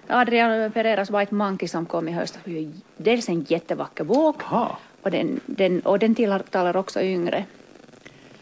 Adrian 0.09 0.73
Pereiras 0.73 1.11
White 1.11 1.35
Monkey 1.35 1.69
som 1.69 1.87
kom 1.87 2.09
i 2.09 2.13
höst. 2.13 2.39
Dels 2.97 3.29
en 3.29 3.43
jättevacker 3.49 4.05
bok. 4.05 4.43
Aha. 4.43 4.79
Och 5.03 5.11
den, 5.11 5.41
den, 5.47 5.81
och 5.81 5.99
den 5.99 6.15
tilltalar 6.15 6.77
också 6.77 7.01
yngre. 7.03 7.45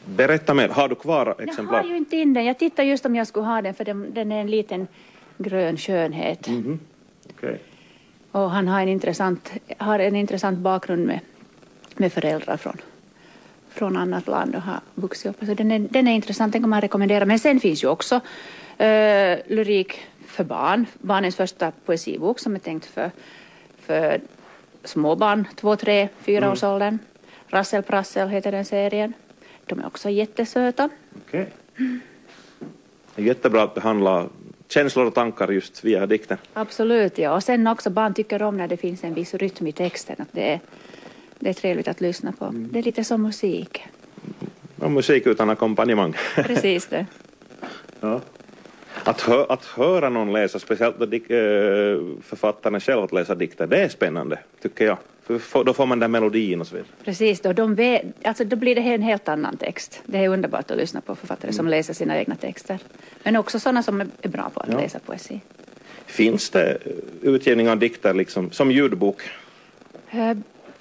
Berätta 0.04 0.54
mer, 0.54 0.68
har 0.68 0.88
du 0.88 0.94
kvar 0.94 1.34
exemplar? 1.38 1.74
Jag 1.74 1.82
har 1.82 1.90
ju 1.90 1.96
inte 1.96 2.16
in 2.16 2.34
den. 2.34 2.44
Jag 2.44 2.58
tittar 2.58 2.82
just 2.82 3.06
om 3.06 3.16
jag 3.16 3.26
skulle 3.26 3.46
ha 3.46 3.62
den 3.62 3.74
för 3.74 3.84
den, 3.84 4.14
den 4.14 4.32
är 4.32 4.40
en 4.40 4.50
liten 4.50 4.88
grön 5.38 5.76
skönhet. 5.76 6.48
Mm 6.48 6.64
-hmm. 6.64 6.78
okay. 7.34 7.58
Och 8.32 8.50
han 8.50 8.68
har 8.68 8.80
en 8.80 8.88
intressant, 8.88 9.52
har 9.78 9.98
en 9.98 10.16
intressant 10.16 10.58
bakgrund 10.58 11.06
med, 11.06 11.20
med 11.94 12.12
föräldrar 12.12 12.56
från, 12.56 12.76
från 13.76 13.96
annat 13.96 14.26
land 14.26 14.54
och 14.54 14.62
har 14.62 14.80
vuxit 14.94 15.26
upp. 15.30 15.46
Så 15.46 15.54
den, 15.54 15.70
är, 15.72 15.78
den 15.78 16.08
är 16.08 16.14
intressant, 16.14 16.52
den 16.52 16.62
kan 16.62 16.70
man 16.70 16.80
rekommendera. 16.80 17.24
Men 17.24 17.38
sen 17.38 17.60
finns 17.60 17.84
ju 17.84 17.88
också 17.88 18.14
uh, 18.14 18.20
lyrik 19.46 20.00
för 20.26 20.44
barn, 20.44 20.86
barnens 20.98 21.36
första 21.36 21.72
poesibok 21.84 22.38
som 22.38 22.54
är 22.54 22.58
tänkt 22.58 22.86
för, 22.86 23.10
för 23.86 24.20
småbarn, 24.84 25.48
två, 25.56 25.76
tre, 25.76 26.08
fyra 26.20 26.38
mm. 26.38 26.52
års 26.52 26.62
åldern. 26.62 26.98
Rassel 27.48 27.82
Prassel 27.82 28.28
heter 28.28 28.52
den 28.52 28.64
serien. 28.64 29.12
De 29.66 29.80
är 29.80 29.86
också 29.86 30.10
jättesöta. 30.10 30.88
Okej. 31.26 31.40
Okay. 31.74 31.98
Det 33.14 33.22
är 33.22 33.26
jättebra 33.26 33.62
att 33.62 33.74
behandla 33.74 34.28
känslor 34.68 35.06
och 35.06 35.14
tankar 35.14 35.48
just 35.48 35.84
via 35.84 36.06
dikten. 36.06 36.38
Absolut, 36.52 37.18
ja. 37.18 37.34
Och 37.34 37.42
sen 37.42 37.66
också 37.66 37.90
barn 37.90 38.14
tycker 38.14 38.42
om 38.42 38.56
när 38.56 38.68
det 38.68 38.76
finns 38.76 39.04
en 39.04 39.14
viss 39.14 39.34
rytm 39.34 39.66
i 39.66 39.72
texten. 39.72 40.16
Att 40.18 40.28
det, 40.32 40.52
är, 40.52 40.60
det 41.38 41.48
är 41.48 41.54
trevligt 41.54 41.88
att 41.88 42.00
lyssna 42.00 42.32
på. 42.32 42.44
Mm. 42.44 42.68
Det 42.72 42.78
är 42.78 42.82
lite 42.82 43.04
som 43.04 43.22
musik. 43.22 43.84
Och 44.78 44.90
musik 44.90 45.26
utan 45.26 45.50
ackompanjemang. 45.50 46.14
Precis 46.34 46.86
det. 46.86 47.06
ja. 48.00 48.20
Att, 49.04 49.20
hö, 49.20 49.44
att 49.48 49.64
höra 49.64 50.08
någon 50.08 50.32
läsa, 50.32 50.58
speciellt 50.58 50.98
då 50.98 51.06
dik, 51.06 51.30
äh, 51.30 51.98
författaren 52.22 52.80
själv 52.80 53.02
att 53.02 53.12
läsa 53.12 53.34
dikter, 53.34 53.66
det 53.66 53.82
är 53.82 53.88
spännande, 53.88 54.38
tycker 54.62 54.86
jag. 54.86 54.98
För 55.40 55.64
då 55.64 55.72
får 55.72 55.86
man 55.86 55.98
den 55.98 56.10
melodin 56.10 56.60
och 56.60 56.66
så 56.66 56.74
vidare. 56.74 56.90
Precis, 57.04 57.40
då, 57.40 57.52
de 57.52 57.74
vet, 57.74 58.02
alltså 58.22 58.44
då 58.44 58.56
blir 58.56 58.74
det 58.74 58.80
en 58.80 59.02
helt 59.02 59.28
annan 59.28 59.56
text. 59.56 60.02
Det 60.06 60.18
är 60.18 60.28
underbart 60.28 60.70
att 60.70 60.76
lyssna 60.76 61.00
på 61.00 61.14
författare 61.14 61.48
mm. 61.48 61.56
som 61.56 61.68
läser 61.68 61.94
sina 61.94 62.18
egna 62.18 62.34
texter. 62.34 62.78
Men 63.22 63.36
också 63.36 63.60
sådana 63.60 63.82
som 63.82 64.00
är 64.00 64.28
bra 64.28 64.50
på 64.54 64.60
att 64.60 64.68
ja. 64.72 64.80
läsa 64.80 64.98
poesi. 64.98 65.40
Finns 66.06 66.50
det 66.50 66.78
utgivning 67.22 67.70
av 67.70 67.78
dikter 67.78 68.14
liksom, 68.14 68.50
som 68.50 68.70
ljudbok? 68.70 69.22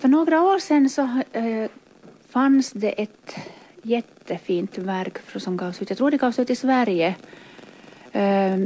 För 0.05 0.09
några 0.09 0.41
år 0.41 0.59
sedan 0.59 0.89
så 0.89 1.01
eh, 1.31 1.69
fanns 2.29 2.71
det 2.71 2.89
ett 2.89 3.35
jättefint 3.81 4.77
verk 4.77 5.17
som 5.35 5.57
gavs 5.57 5.81
ut. 5.81 5.89
Jag 5.89 5.97
tror 5.97 6.11
det 6.11 6.17
gavs 6.17 6.39
ut 6.39 6.49
i 6.49 6.55
Sverige. 6.55 7.15
Eh, 8.11 8.57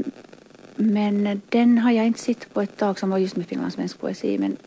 men 0.76 1.42
den 1.50 1.78
har 1.78 1.92
jag 1.92 2.08
inte 2.08 2.20
sett 2.20 2.54
på 2.54 2.62
ett 2.62 2.78
tag 2.78 3.00
som 3.00 3.10
var 3.10 3.18
just 3.18 3.36
med 3.36 3.48
finlandssvensk 3.48 4.00
poesi. 4.00 4.38
Men 4.38 4.58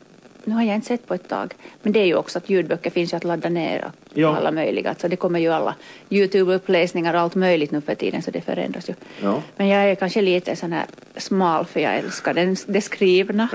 nu 0.44 0.54
har 0.54 0.62
jag 0.62 0.74
inte 0.74 0.86
sett 0.86 1.06
på 1.06 1.14
ett 1.14 1.28
tag. 1.28 1.54
Men 1.82 1.92
det 1.92 2.00
är 2.00 2.04
ju 2.04 2.14
också 2.14 2.38
att 2.38 2.50
ljudböcker 2.50 2.90
finns 2.90 3.12
ju 3.12 3.16
att 3.16 3.24
ladda 3.24 3.48
ner 3.48 3.90
ja. 4.14 4.36
alla 4.36 4.50
möjliga. 4.50 4.88
Alltså 4.88 5.08
det 5.08 5.16
kommer 5.16 5.40
ju 5.40 5.48
alla 5.48 5.74
Youtube-uppläsningar 6.10 7.14
och 7.14 7.20
allt 7.20 7.34
möjligt 7.34 7.70
nu 7.70 7.80
för 7.80 7.94
tiden 7.94 8.22
så 8.22 8.30
det 8.30 8.40
förändras 8.40 8.90
ju. 8.90 8.94
Ja. 9.20 9.42
Men 9.56 9.68
jag 9.68 9.90
är 9.90 9.94
kanske 9.94 10.22
lite 10.22 10.56
sån 10.56 10.72
här 10.72 10.86
smal 11.16 11.64
för 11.64 11.80
jag 11.80 11.96
älskar 11.96 12.34
den, 12.34 12.56
det 12.66 12.80
skrivna. 12.80 13.48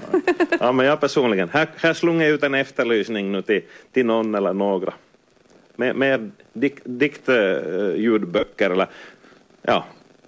ja 0.60 0.72
men 0.72 0.86
jag 0.86 1.00
personligen, 1.00 1.48
här, 1.48 1.68
här 1.76 1.94
slungar 1.94 2.24
jag 2.24 2.34
ut 2.34 2.42
en 2.42 2.54
efterlysning 2.54 3.32
nu 3.32 3.42
till, 3.42 3.62
till 3.92 4.06
någon 4.06 4.34
eller 4.34 4.52
några. 4.52 4.92
Med, 5.76 5.96
med 5.96 6.30
dik, 6.52 6.78
diktljudböcker 6.84 8.70
eller 8.70 8.86
ja, 9.62 9.84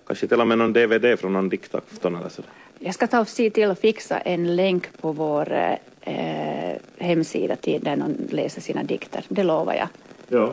kanske 0.06 0.26
till 0.26 0.40
och 0.40 0.46
med 0.46 0.58
någon 0.58 0.72
DVD 0.72 1.18
från 1.18 1.32
någon 1.32 1.48
diktafton 1.48 2.16
eller 2.16 2.28
sådär. 2.28 2.50
Jag 2.78 2.94
ska 2.94 3.06
ta 3.06 3.20
och 3.20 3.28
se 3.28 3.50
till 3.50 3.70
att 3.70 3.80
fixa 3.80 4.18
en 4.18 4.56
länk 4.56 5.00
på 5.00 5.12
vår 5.12 5.78
eh, 6.02 6.76
hemsida 6.98 7.56
till 7.56 7.82
där 7.82 7.96
någon 7.96 8.28
läser 8.30 8.60
sina 8.60 8.82
dikter. 8.82 9.24
Det 9.28 9.42
lovar 9.42 9.74
jag. 9.74 9.88
Ja. 10.28 10.52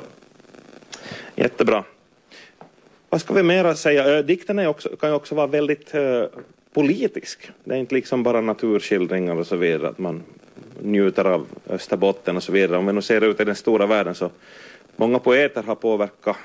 Jättebra. 1.35 1.83
Vad 3.09 3.21
ska 3.21 3.33
vi 3.33 3.43
mera 3.43 3.75
säga? 3.75 4.21
Dikten 4.21 4.59
är 4.59 4.67
också, 4.67 4.89
kan 4.89 5.09
ju 5.09 5.15
också 5.15 5.35
vara 5.35 5.47
väldigt 5.47 5.95
eh, 5.95 6.23
politisk. 6.73 7.51
Det 7.63 7.75
är 7.75 7.79
inte 7.79 7.95
liksom 7.95 8.23
bara 8.23 8.41
naturskildringar 8.41 9.35
och 9.35 9.47
så 9.47 9.55
vidare, 9.55 9.89
att 9.89 9.99
man 9.99 10.23
njuter 10.81 11.25
av 11.25 11.47
Österbotten 11.69 12.37
och 12.37 12.43
så 12.43 12.51
vidare. 12.51 12.77
Om 12.77 12.85
vi 12.85 12.93
nu 12.93 13.01
ser 13.01 13.21
ut 13.21 13.39
i 13.39 13.43
den 13.43 13.55
stora 13.55 13.85
världen 13.85 14.15
så 14.15 14.29
många 14.95 15.19
poeter 15.19 15.63
har 15.63 15.75
påverkat 15.75 16.37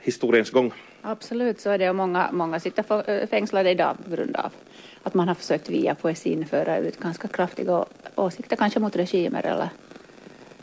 historiens 0.00 0.50
gång. 0.50 0.72
Absolut, 1.02 1.60
så 1.60 1.70
är 1.70 1.78
det 1.78 1.88
och 1.88 1.96
många, 1.96 2.28
många 2.32 2.60
sitter 2.60 3.26
fängslade 3.26 3.70
idag 3.70 3.96
på 4.04 4.16
grund 4.16 4.36
av 4.36 4.50
att 5.02 5.14
man 5.14 5.28
har 5.28 5.34
försökt 5.34 5.70
via 5.70 5.94
poesin 5.94 6.46
föra 6.46 6.78
ut 6.78 7.00
ganska 7.00 7.28
kraftiga 7.28 7.84
åsikter, 8.14 8.56
kanske 8.56 8.80
mot 8.80 8.96
regimer 8.96 9.46
eller 9.46 9.68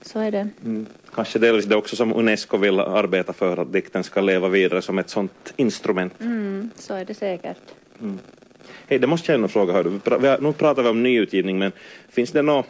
så 0.02 0.20
är 0.20 0.32
det. 0.32 0.50
Mm. 0.66 0.86
Kanske 1.14 1.40
delvis 1.40 1.66
det 1.66 1.76
också 1.76 1.96
som 1.96 2.14
Unesco 2.16 2.58
vill 2.58 2.80
arbeta 2.80 3.34
för, 3.34 3.58
att 3.58 3.74
dikten 3.74 4.04
ska 4.04 4.22
leva 4.22 4.48
vidare 4.48 4.82
som 4.82 5.00
ett 5.00 5.10
sådant 5.10 5.54
instrument. 5.56 6.14
Mm, 6.22 6.70
så 6.76 6.94
är 6.94 7.06
det 7.06 7.14
säkert. 7.14 7.58
Mm. 8.02 8.20
Hej, 8.88 9.00
det 9.00 9.08
måste 9.08 9.32
jag 9.32 9.36
ändå 9.36 9.48
fråga, 9.48 9.74
hör 9.74 9.84
du. 9.84 9.90
nu 10.42 10.54
pratar 10.54 10.84
vi 10.84 10.90
om 10.90 11.04
nyutgivning, 11.04 11.60
men 11.60 11.72
finns 12.10 12.32
det 12.32 12.42
några 12.42 12.64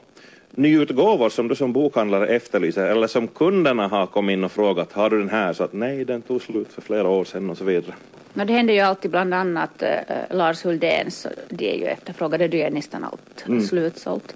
nyutgåvor 0.60 1.30
som 1.30 1.48
du 1.48 1.56
som 1.56 1.74
bokhandlare 1.74 2.28
efterlyser 2.28 2.86
eller 2.86 3.08
som 3.08 3.28
kunderna 3.28 3.88
har 3.88 4.06
kommit 4.06 4.34
in 4.34 4.44
och 4.44 4.52
frågat, 4.52 4.94
har 4.94 5.10
du 5.10 5.20
den 5.20 5.30
här? 5.30 5.54
Så 5.54 5.64
att 5.64 5.74
nej, 5.74 6.06
den 6.06 6.22
tog 6.22 6.42
slut 6.42 6.74
för 6.74 6.82
flera 6.82 7.10
år 7.10 7.26
sedan 7.26 7.50
och 7.50 7.58
så 7.58 7.64
vidare. 7.64 7.96
No, 8.34 8.46
det 8.46 8.54
händer 8.54 8.74
ju 8.74 8.80
alltid 8.80 9.12
bland 9.12 9.34
annat 9.34 9.82
äh, 9.82 9.90
Lars 10.30 10.66
Huldéns, 10.66 11.28
det 11.50 11.76
är 11.76 11.78
ju 11.78 11.86
efterfrågade, 11.86 12.48
det 12.48 12.64
är 12.64 12.72
nästan 12.72 13.04
allt 13.04 13.48
mm. 13.48 13.62
slutsålt. 13.62 14.36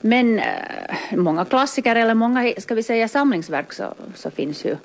Men 0.00 0.38
äh, 0.38 0.44
många 1.16 1.44
klassiker 1.44 1.96
eller 1.96 2.14
många, 2.14 2.52
ska 2.58 2.74
vi 2.74 2.82
säga 2.82 3.08
samlingsverk 3.08 3.72
så, 3.72 3.94
så 4.14 4.30
finns, 4.30 4.64
ju, 4.64 4.76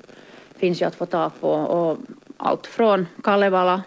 finns 0.56 0.82
ju 0.82 0.86
att 0.86 0.94
få 0.94 1.06
tag 1.06 1.30
på 1.40 1.50
och 1.50 1.98
allt 2.36 2.66
från 2.66 3.06
Kalevala, 3.22 3.82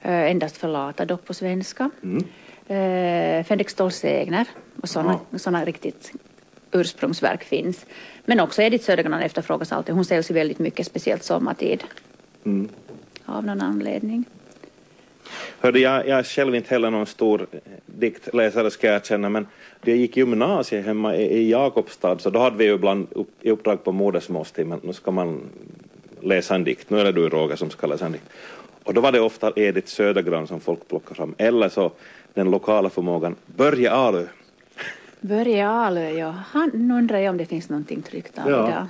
äh, 0.00 0.30
Endast 0.30 0.56
förlata 0.56 1.04
dock 1.04 1.24
på 1.24 1.34
svenska, 1.34 1.90
mm. 2.02 2.24
Äh, 2.68 3.44
Fänrik 3.44 3.70
Ståls 3.70 4.04
egner 4.04 4.46
och 4.82 4.88
sådana 4.88 5.18
ja. 5.30 5.38
Såna 5.38 5.64
riktigt 5.64 6.12
ursprungsverk 6.72 7.44
finns. 7.44 7.86
Men 8.24 8.40
också 8.40 8.62
Edith 8.62 8.84
Södergran 8.84 9.22
efterfrågas 9.22 9.72
alltid. 9.72 9.94
Hon 9.94 10.04
säljs 10.04 10.30
ju 10.30 10.34
väldigt 10.34 10.58
mycket, 10.58 10.86
speciellt 10.86 11.22
sommartid. 11.22 11.84
Mm 12.44 12.68
av 13.26 13.44
någon 13.44 13.60
anledning. 13.60 14.24
Hörde, 15.60 15.78
jag, 15.78 16.08
jag 16.08 16.18
är 16.18 16.22
själv 16.22 16.54
inte 16.54 16.70
heller 16.70 16.90
någon 16.90 17.06
stor 17.06 17.46
diktläsare 17.86 18.70
ska 18.70 18.86
jag 18.86 18.96
erkänna, 18.96 19.28
men 19.28 19.46
då 19.80 19.90
jag 19.90 19.98
gick 19.98 20.16
gymnasiet 20.16 20.86
hemma 20.86 21.16
i, 21.16 21.22
i 21.22 21.50
Jakobstad 21.50 22.18
så 22.18 22.30
då 22.30 22.38
hade 22.38 22.56
vi 22.56 22.64
ju 22.64 22.74
ibland 22.74 23.06
upp, 23.10 23.28
i 23.40 23.50
uppdrag 23.50 23.84
på 23.84 23.92
modersmålstimmen, 23.92 24.80
nu 24.82 24.92
ska 24.92 25.10
man 25.10 25.40
läsa 26.20 26.54
en 26.54 26.64
dikt, 26.64 26.90
nu 26.90 27.00
är 27.00 27.04
det 27.04 27.12
du 27.12 27.28
Roger 27.28 27.56
som 27.56 27.70
ska 27.70 27.86
läsa 27.86 28.06
en 28.06 28.12
dikt. 28.12 28.24
Och 28.84 28.94
då 28.94 29.00
var 29.00 29.12
det 29.12 29.20
ofta 29.20 29.52
Edith 29.56 29.88
Södergran 29.88 30.46
som 30.46 30.60
folk 30.60 30.88
plockade 30.88 31.14
fram, 31.14 31.34
eller 31.38 31.68
så 31.68 31.92
den 32.36 32.50
lokala 32.50 32.90
förmågan 32.90 33.36
Börje 33.46 33.90
Alö. 33.90 34.26
Börje 35.20 35.68
Alö, 35.68 36.10
ja. 36.10 36.34
Han, 36.52 36.70
nu 36.74 36.94
undrar 36.94 37.18
jag 37.18 37.30
om 37.30 37.36
det 37.36 37.46
finns 37.46 37.68
någonting 37.68 38.02
tryckt 38.02 38.38
av 38.38 38.50
ja. 38.50 38.68
idag. 38.68 38.86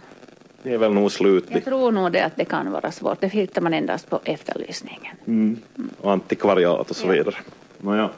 Det 0.62 0.74
är 0.74 0.78
väl 0.78 0.92
nog 0.92 1.12
slut. 1.12 1.44
Jag 1.48 1.64
tror 1.64 1.92
nog 1.92 2.12
det 2.12 2.24
att 2.24 2.36
det 2.36 2.44
kan 2.44 2.72
vara 2.72 2.92
svårt. 2.92 3.20
Det 3.20 3.28
hittar 3.28 3.62
man 3.62 3.74
endast 3.74 4.10
på 4.10 4.20
efterlysningen. 4.24 5.16
Mm. 5.26 5.60
Och 6.00 6.12
antikvariat 6.12 6.90
och 6.90 6.96
så 6.96 7.08
vidare. 7.08 7.34
Ja. 7.38 7.52
Nåja. 7.80 8.10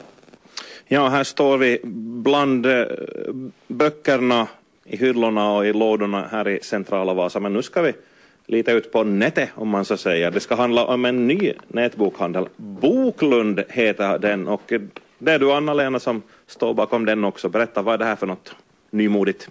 Ja, 0.87 1.07
här 1.07 1.23
står 1.23 1.57
vi 1.57 1.79
bland 2.23 2.65
eh, 2.65 2.85
böckerna 3.67 4.47
i 4.85 4.97
hyllorna 4.97 5.51
och 5.51 5.65
i 5.65 5.73
lådorna 5.73 6.27
här 6.31 6.47
i 6.47 6.59
centrala 6.63 7.13
Vasa. 7.13 7.39
Men 7.39 7.53
nu 7.53 7.61
ska 7.61 7.81
vi 7.81 7.93
lite 8.45 8.71
ut 8.71 8.91
på 8.91 9.03
nätet 9.03 9.49
om 9.55 9.69
man 9.69 9.85
så 9.85 9.97
säger. 9.97 10.31
Det 10.31 10.39
ska 10.39 10.55
handla 10.55 10.85
om 10.85 11.05
en 11.05 11.27
ny 11.27 11.53
nätbokhandel. 11.67 12.47
Boklund 12.55 13.63
heter 13.69 14.19
den 14.19 14.47
och 14.47 14.73
det 15.19 15.31
är 15.31 15.39
du 15.39 15.51
Anna-Lena 15.51 15.99
som 15.99 16.21
står 16.47 16.73
bakom 16.73 17.05
den 17.05 17.23
också. 17.23 17.49
Berätta, 17.49 17.81
vad 17.81 17.93
är 17.93 17.97
det 17.97 18.05
här 18.05 18.15
för 18.15 18.27
något 18.27 18.55
nymodigt? 18.89 19.49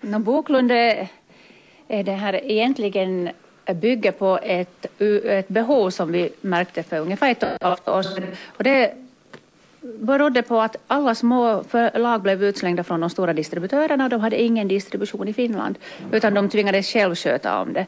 No, 0.00 0.18
Boklund 0.18 0.72
är 0.72 1.08
det 1.88 2.12
här 2.12 2.50
egentligen 2.50 3.30
eh, 3.64 3.76
bygger 3.76 4.12
på 4.12 4.38
ett, 4.42 5.00
ett 5.24 5.48
behov 5.48 5.90
som 5.90 6.12
vi 6.12 6.30
märkte 6.40 6.82
för 6.82 6.98
ungefär 6.98 7.30
ett 7.30 7.42
och 7.42 7.48
ett 7.48 7.62
halvt 7.62 7.88
år 7.88 8.02
sedan. 8.02 8.26
Och 8.56 8.64
det 8.64 8.94
berodde 9.80 10.42
på 10.42 10.60
att 10.60 10.76
alla 10.86 11.14
små 11.14 11.64
förlag 11.68 12.22
blev 12.22 12.44
utslängda 12.44 12.84
från 12.84 13.00
de 13.00 13.10
stora 13.10 13.32
distributörerna. 13.32 14.08
De 14.08 14.20
hade 14.20 14.42
ingen 14.42 14.68
distribution 14.68 15.28
i 15.28 15.32
Finland 15.32 15.78
utan 16.12 16.34
de 16.34 16.48
tvingades 16.48 16.92
själv 16.92 17.14
sköta 17.14 17.60
om 17.60 17.72
det. 17.72 17.86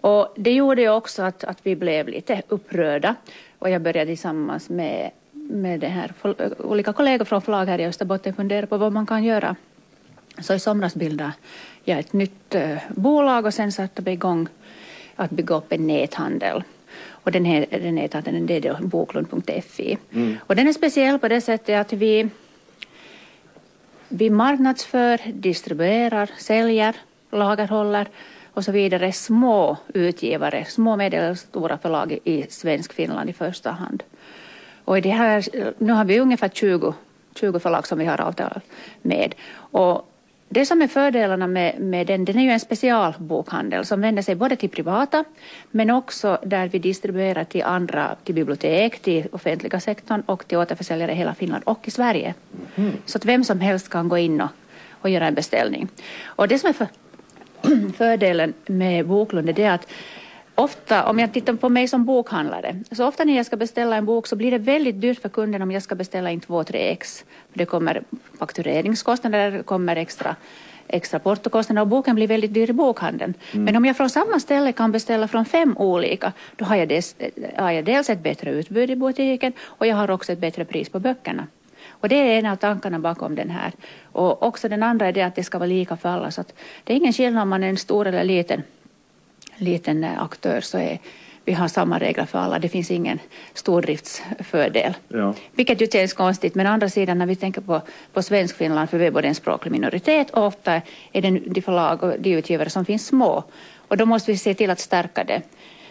Och 0.00 0.34
det 0.36 0.52
gjorde 0.52 0.82
ju 0.82 0.90
också 0.90 1.22
att, 1.22 1.44
att 1.44 1.58
vi 1.62 1.76
blev 1.76 2.08
lite 2.08 2.42
upprörda 2.48 3.14
och 3.58 3.70
jag 3.70 3.82
började 3.82 4.10
tillsammans 4.10 4.70
med, 4.70 5.10
med 5.52 5.80
det 5.80 5.88
här, 5.88 6.12
olika 6.58 6.92
kollegor 6.92 7.24
från 7.24 7.42
förlag 7.42 7.66
här 7.66 7.78
i 7.78 7.86
Österbotten 7.86 8.34
fundera 8.34 8.66
på 8.66 8.76
vad 8.76 8.92
man 8.92 9.06
kan 9.06 9.24
göra. 9.24 9.56
Så 10.38 10.54
i 10.54 10.58
somras 10.58 10.94
bildade 10.94 11.32
jag 11.84 11.98
ett 11.98 12.12
nytt 12.12 12.54
bolag 12.88 13.46
och 13.46 13.54
sen 13.54 13.72
satte 13.72 14.02
vi 14.02 14.10
igång 14.10 14.48
att 15.16 15.30
bygga 15.30 15.54
upp 15.54 15.72
en 15.72 15.86
näthandel. 15.86 16.62
Och 17.08 17.32
den, 17.32 17.44
här, 17.44 17.66
den 17.70 17.94
näthandeln 17.94 18.46
det 18.46 18.66
är 18.66 18.82
boklund.fi. 18.82 19.98
Mm. 20.12 20.36
Och 20.46 20.56
den 20.56 20.68
är 20.68 20.72
speciell 20.72 21.18
på 21.18 21.28
det 21.28 21.40
sättet 21.40 21.80
att 21.80 21.92
vi, 21.92 22.28
vi 24.08 24.30
marknadsför, 24.30 25.20
distribuerar, 25.32 26.30
säljer, 26.38 26.96
lagerhåller 27.30 28.08
och 28.54 28.64
så 28.64 28.72
vidare 28.72 29.12
små 29.12 29.76
utgivare, 29.94 30.64
små 30.64 30.96
medelstora 30.96 31.78
förlag 31.78 32.18
i 32.24 32.46
svensk 32.48 32.92
Finland 32.92 33.30
i 33.30 33.32
första 33.32 33.70
hand. 33.70 34.02
Och 34.84 34.98
i 34.98 35.00
det 35.00 35.10
här, 35.10 35.44
nu 35.78 35.92
har 35.92 36.04
vi 36.04 36.20
ungefär 36.20 36.48
20, 36.48 36.94
20 37.34 37.58
förlag 37.58 37.86
som 37.86 37.98
vi 37.98 38.04
har 38.04 38.20
avtal 38.20 38.60
med. 39.02 39.34
Och 39.54 40.08
det 40.54 40.66
som 40.66 40.82
är 40.82 40.88
fördelarna 40.88 41.46
med, 41.46 41.80
med 41.80 42.06
den, 42.06 42.24
den 42.24 42.38
är 42.38 42.42
ju 42.42 42.50
en 42.50 42.60
specialbokhandel 42.60 43.84
som 43.84 44.00
vänder 44.00 44.22
sig 44.22 44.34
både 44.34 44.56
till 44.56 44.68
privata 44.68 45.24
men 45.70 45.90
också 45.90 46.38
där 46.44 46.68
vi 46.68 46.78
distribuerar 46.78 47.44
till 47.44 47.62
andra, 47.62 48.16
till 48.24 48.34
bibliotek, 48.34 49.00
till 49.00 49.26
offentliga 49.32 49.80
sektorn 49.80 50.22
och 50.26 50.46
till 50.48 50.58
återförsäljare 50.58 51.12
i 51.12 51.14
hela 51.14 51.34
Finland 51.34 51.62
och 51.66 51.88
i 51.88 51.90
Sverige. 51.90 52.34
Mm. 52.74 52.92
Så 53.04 53.18
att 53.18 53.24
vem 53.24 53.44
som 53.44 53.60
helst 53.60 53.88
kan 53.88 54.08
gå 54.08 54.18
in 54.18 54.40
och, 54.40 54.50
och 54.90 55.10
göra 55.10 55.26
en 55.26 55.34
beställning. 55.34 55.88
Och 56.24 56.48
det 56.48 56.58
som 56.58 56.68
är 56.68 56.72
för, 56.72 56.86
fördelen 57.96 58.52
med 58.66 59.06
Boklund 59.06 59.58
är 59.58 59.70
att 59.70 59.86
ofta, 60.54 61.04
om 61.04 61.18
jag 61.18 61.32
tittar 61.32 61.54
på 61.54 61.68
mig 61.68 61.88
som 61.88 62.04
bokhandlare, 62.04 62.76
så 62.90 63.06
ofta 63.06 63.24
när 63.24 63.36
jag 63.36 63.46
ska 63.46 63.56
beställa 63.56 63.96
en 63.96 64.04
bok 64.04 64.26
så 64.26 64.36
blir 64.36 64.50
det 64.50 64.58
väldigt 64.58 65.00
dyrt 65.00 65.22
för 65.22 65.28
kunden 65.28 65.62
om 65.62 65.70
jag 65.70 65.82
ska 65.82 65.94
beställa 65.94 66.30
in 66.30 66.40
två, 66.40 66.64
tre 66.64 66.78
ex. 66.78 67.24
Det 67.52 67.66
kommer 67.66 68.02
faktureringskostnader, 68.38 69.50
det 69.50 69.62
kommer 69.62 69.96
extra 69.96 70.36
extra 70.88 71.18
portokostnader 71.18 71.82
och 71.82 71.88
boken 71.88 72.14
blir 72.14 72.26
väldigt 72.26 72.54
dyr 72.54 72.70
i 72.70 72.72
bokhandeln. 72.72 73.34
Mm. 73.52 73.64
Men 73.64 73.76
om 73.76 73.84
jag 73.84 73.96
från 73.96 74.10
samma 74.10 74.40
ställe 74.40 74.72
kan 74.72 74.92
beställa 74.92 75.28
från 75.28 75.44
fem 75.44 75.76
olika, 75.78 76.32
då 76.56 76.64
har 76.64 76.76
jag, 76.76 76.88
dels, 76.88 77.16
har 77.56 77.70
jag 77.70 77.84
dels 77.84 78.10
ett 78.10 78.22
bättre 78.22 78.50
utbud 78.50 78.90
i 78.90 78.96
butiken 78.96 79.52
och 79.60 79.86
jag 79.86 79.96
har 79.96 80.10
också 80.10 80.32
ett 80.32 80.38
bättre 80.38 80.64
pris 80.64 80.88
på 80.88 81.00
böckerna. 81.00 81.46
Och 81.88 82.08
det 82.08 82.16
är 82.16 82.38
en 82.38 82.46
av 82.46 82.56
tankarna 82.56 82.98
bakom 82.98 83.34
den 83.34 83.50
här. 83.50 83.72
Och 84.12 84.42
också 84.42 84.68
den 84.68 84.82
andra 84.82 85.06
är 85.06 85.12
det 85.12 85.22
att 85.22 85.34
det 85.34 85.44
ska 85.44 85.58
vara 85.58 85.66
lika 85.66 85.96
för 85.96 86.08
alla. 86.08 86.30
Så 86.30 86.40
att 86.40 86.54
det 86.84 86.92
är 86.92 86.96
ingen 86.96 87.12
skillnad 87.12 87.42
om 87.42 87.48
man 87.48 87.64
är 87.64 87.68
en 87.68 87.76
stor 87.76 88.06
eller 88.06 88.24
liten 88.24 88.62
liten 89.62 90.04
aktör 90.04 90.60
så 90.60 90.78
är 90.78 90.98
vi 91.44 91.52
har 91.52 91.68
samma 91.68 91.98
regler 91.98 92.26
för 92.26 92.38
alla. 92.38 92.58
Det 92.58 92.68
finns 92.68 92.90
ingen 92.90 93.18
stordriftsfördel. 93.54 94.94
Ja. 95.08 95.34
Vilket 95.52 95.80
ju 95.80 95.86
känns 95.86 96.12
konstigt. 96.12 96.54
Men 96.54 96.66
å 96.66 96.70
andra 96.70 96.88
sidan 96.88 97.18
när 97.18 97.26
vi 97.26 97.36
tänker 97.36 97.60
på, 97.60 97.80
på 98.12 98.22
Svenskfinland 98.22 98.90
för 98.90 98.98
vi 98.98 99.06
är 99.06 99.10
både 99.10 99.28
en 99.28 99.34
språklig 99.34 99.72
minoritet 99.72 100.30
och 100.30 100.46
ofta 100.46 100.82
är 101.12 101.22
det 101.22 101.30
de 101.30 101.62
förlag 101.62 102.02
och 102.02 102.14
de 102.18 102.32
utgivare 102.34 102.70
som 102.70 102.84
finns 102.84 103.06
små. 103.06 103.44
Och 103.76 103.96
då 103.96 104.06
måste 104.06 104.32
vi 104.32 104.38
se 104.38 104.54
till 104.54 104.70
att 104.70 104.80
stärka 104.80 105.24
det. 105.24 105.42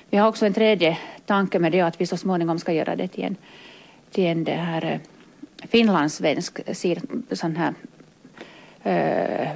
Vi 0.09 0.17
har 0.17 0.27
också 0.27 0.45
en 0.45 0.53
tredje 0.53 0.97
tanke 1.25 1.59
med 1.59 1.71
det 1.71 1.81
att 1.81 2.01
vi 2.01 2.05
så 2.05 2.17
småningom 2.17 2.59
ska 2.59 2.73
göra 2.73 2.95
det 2.95 3.07
till 3.07 3.23
en, 3.23 3.35
till 4.11 4.25
en 4.25 4.43
det 4.43 4.51
här 4.51 4.85
eh, 4.85 5.67
finlandssvensk 5.69 6.59
sån 7.31 7.55
här 7.55 7.73
eh, 8.83 9.47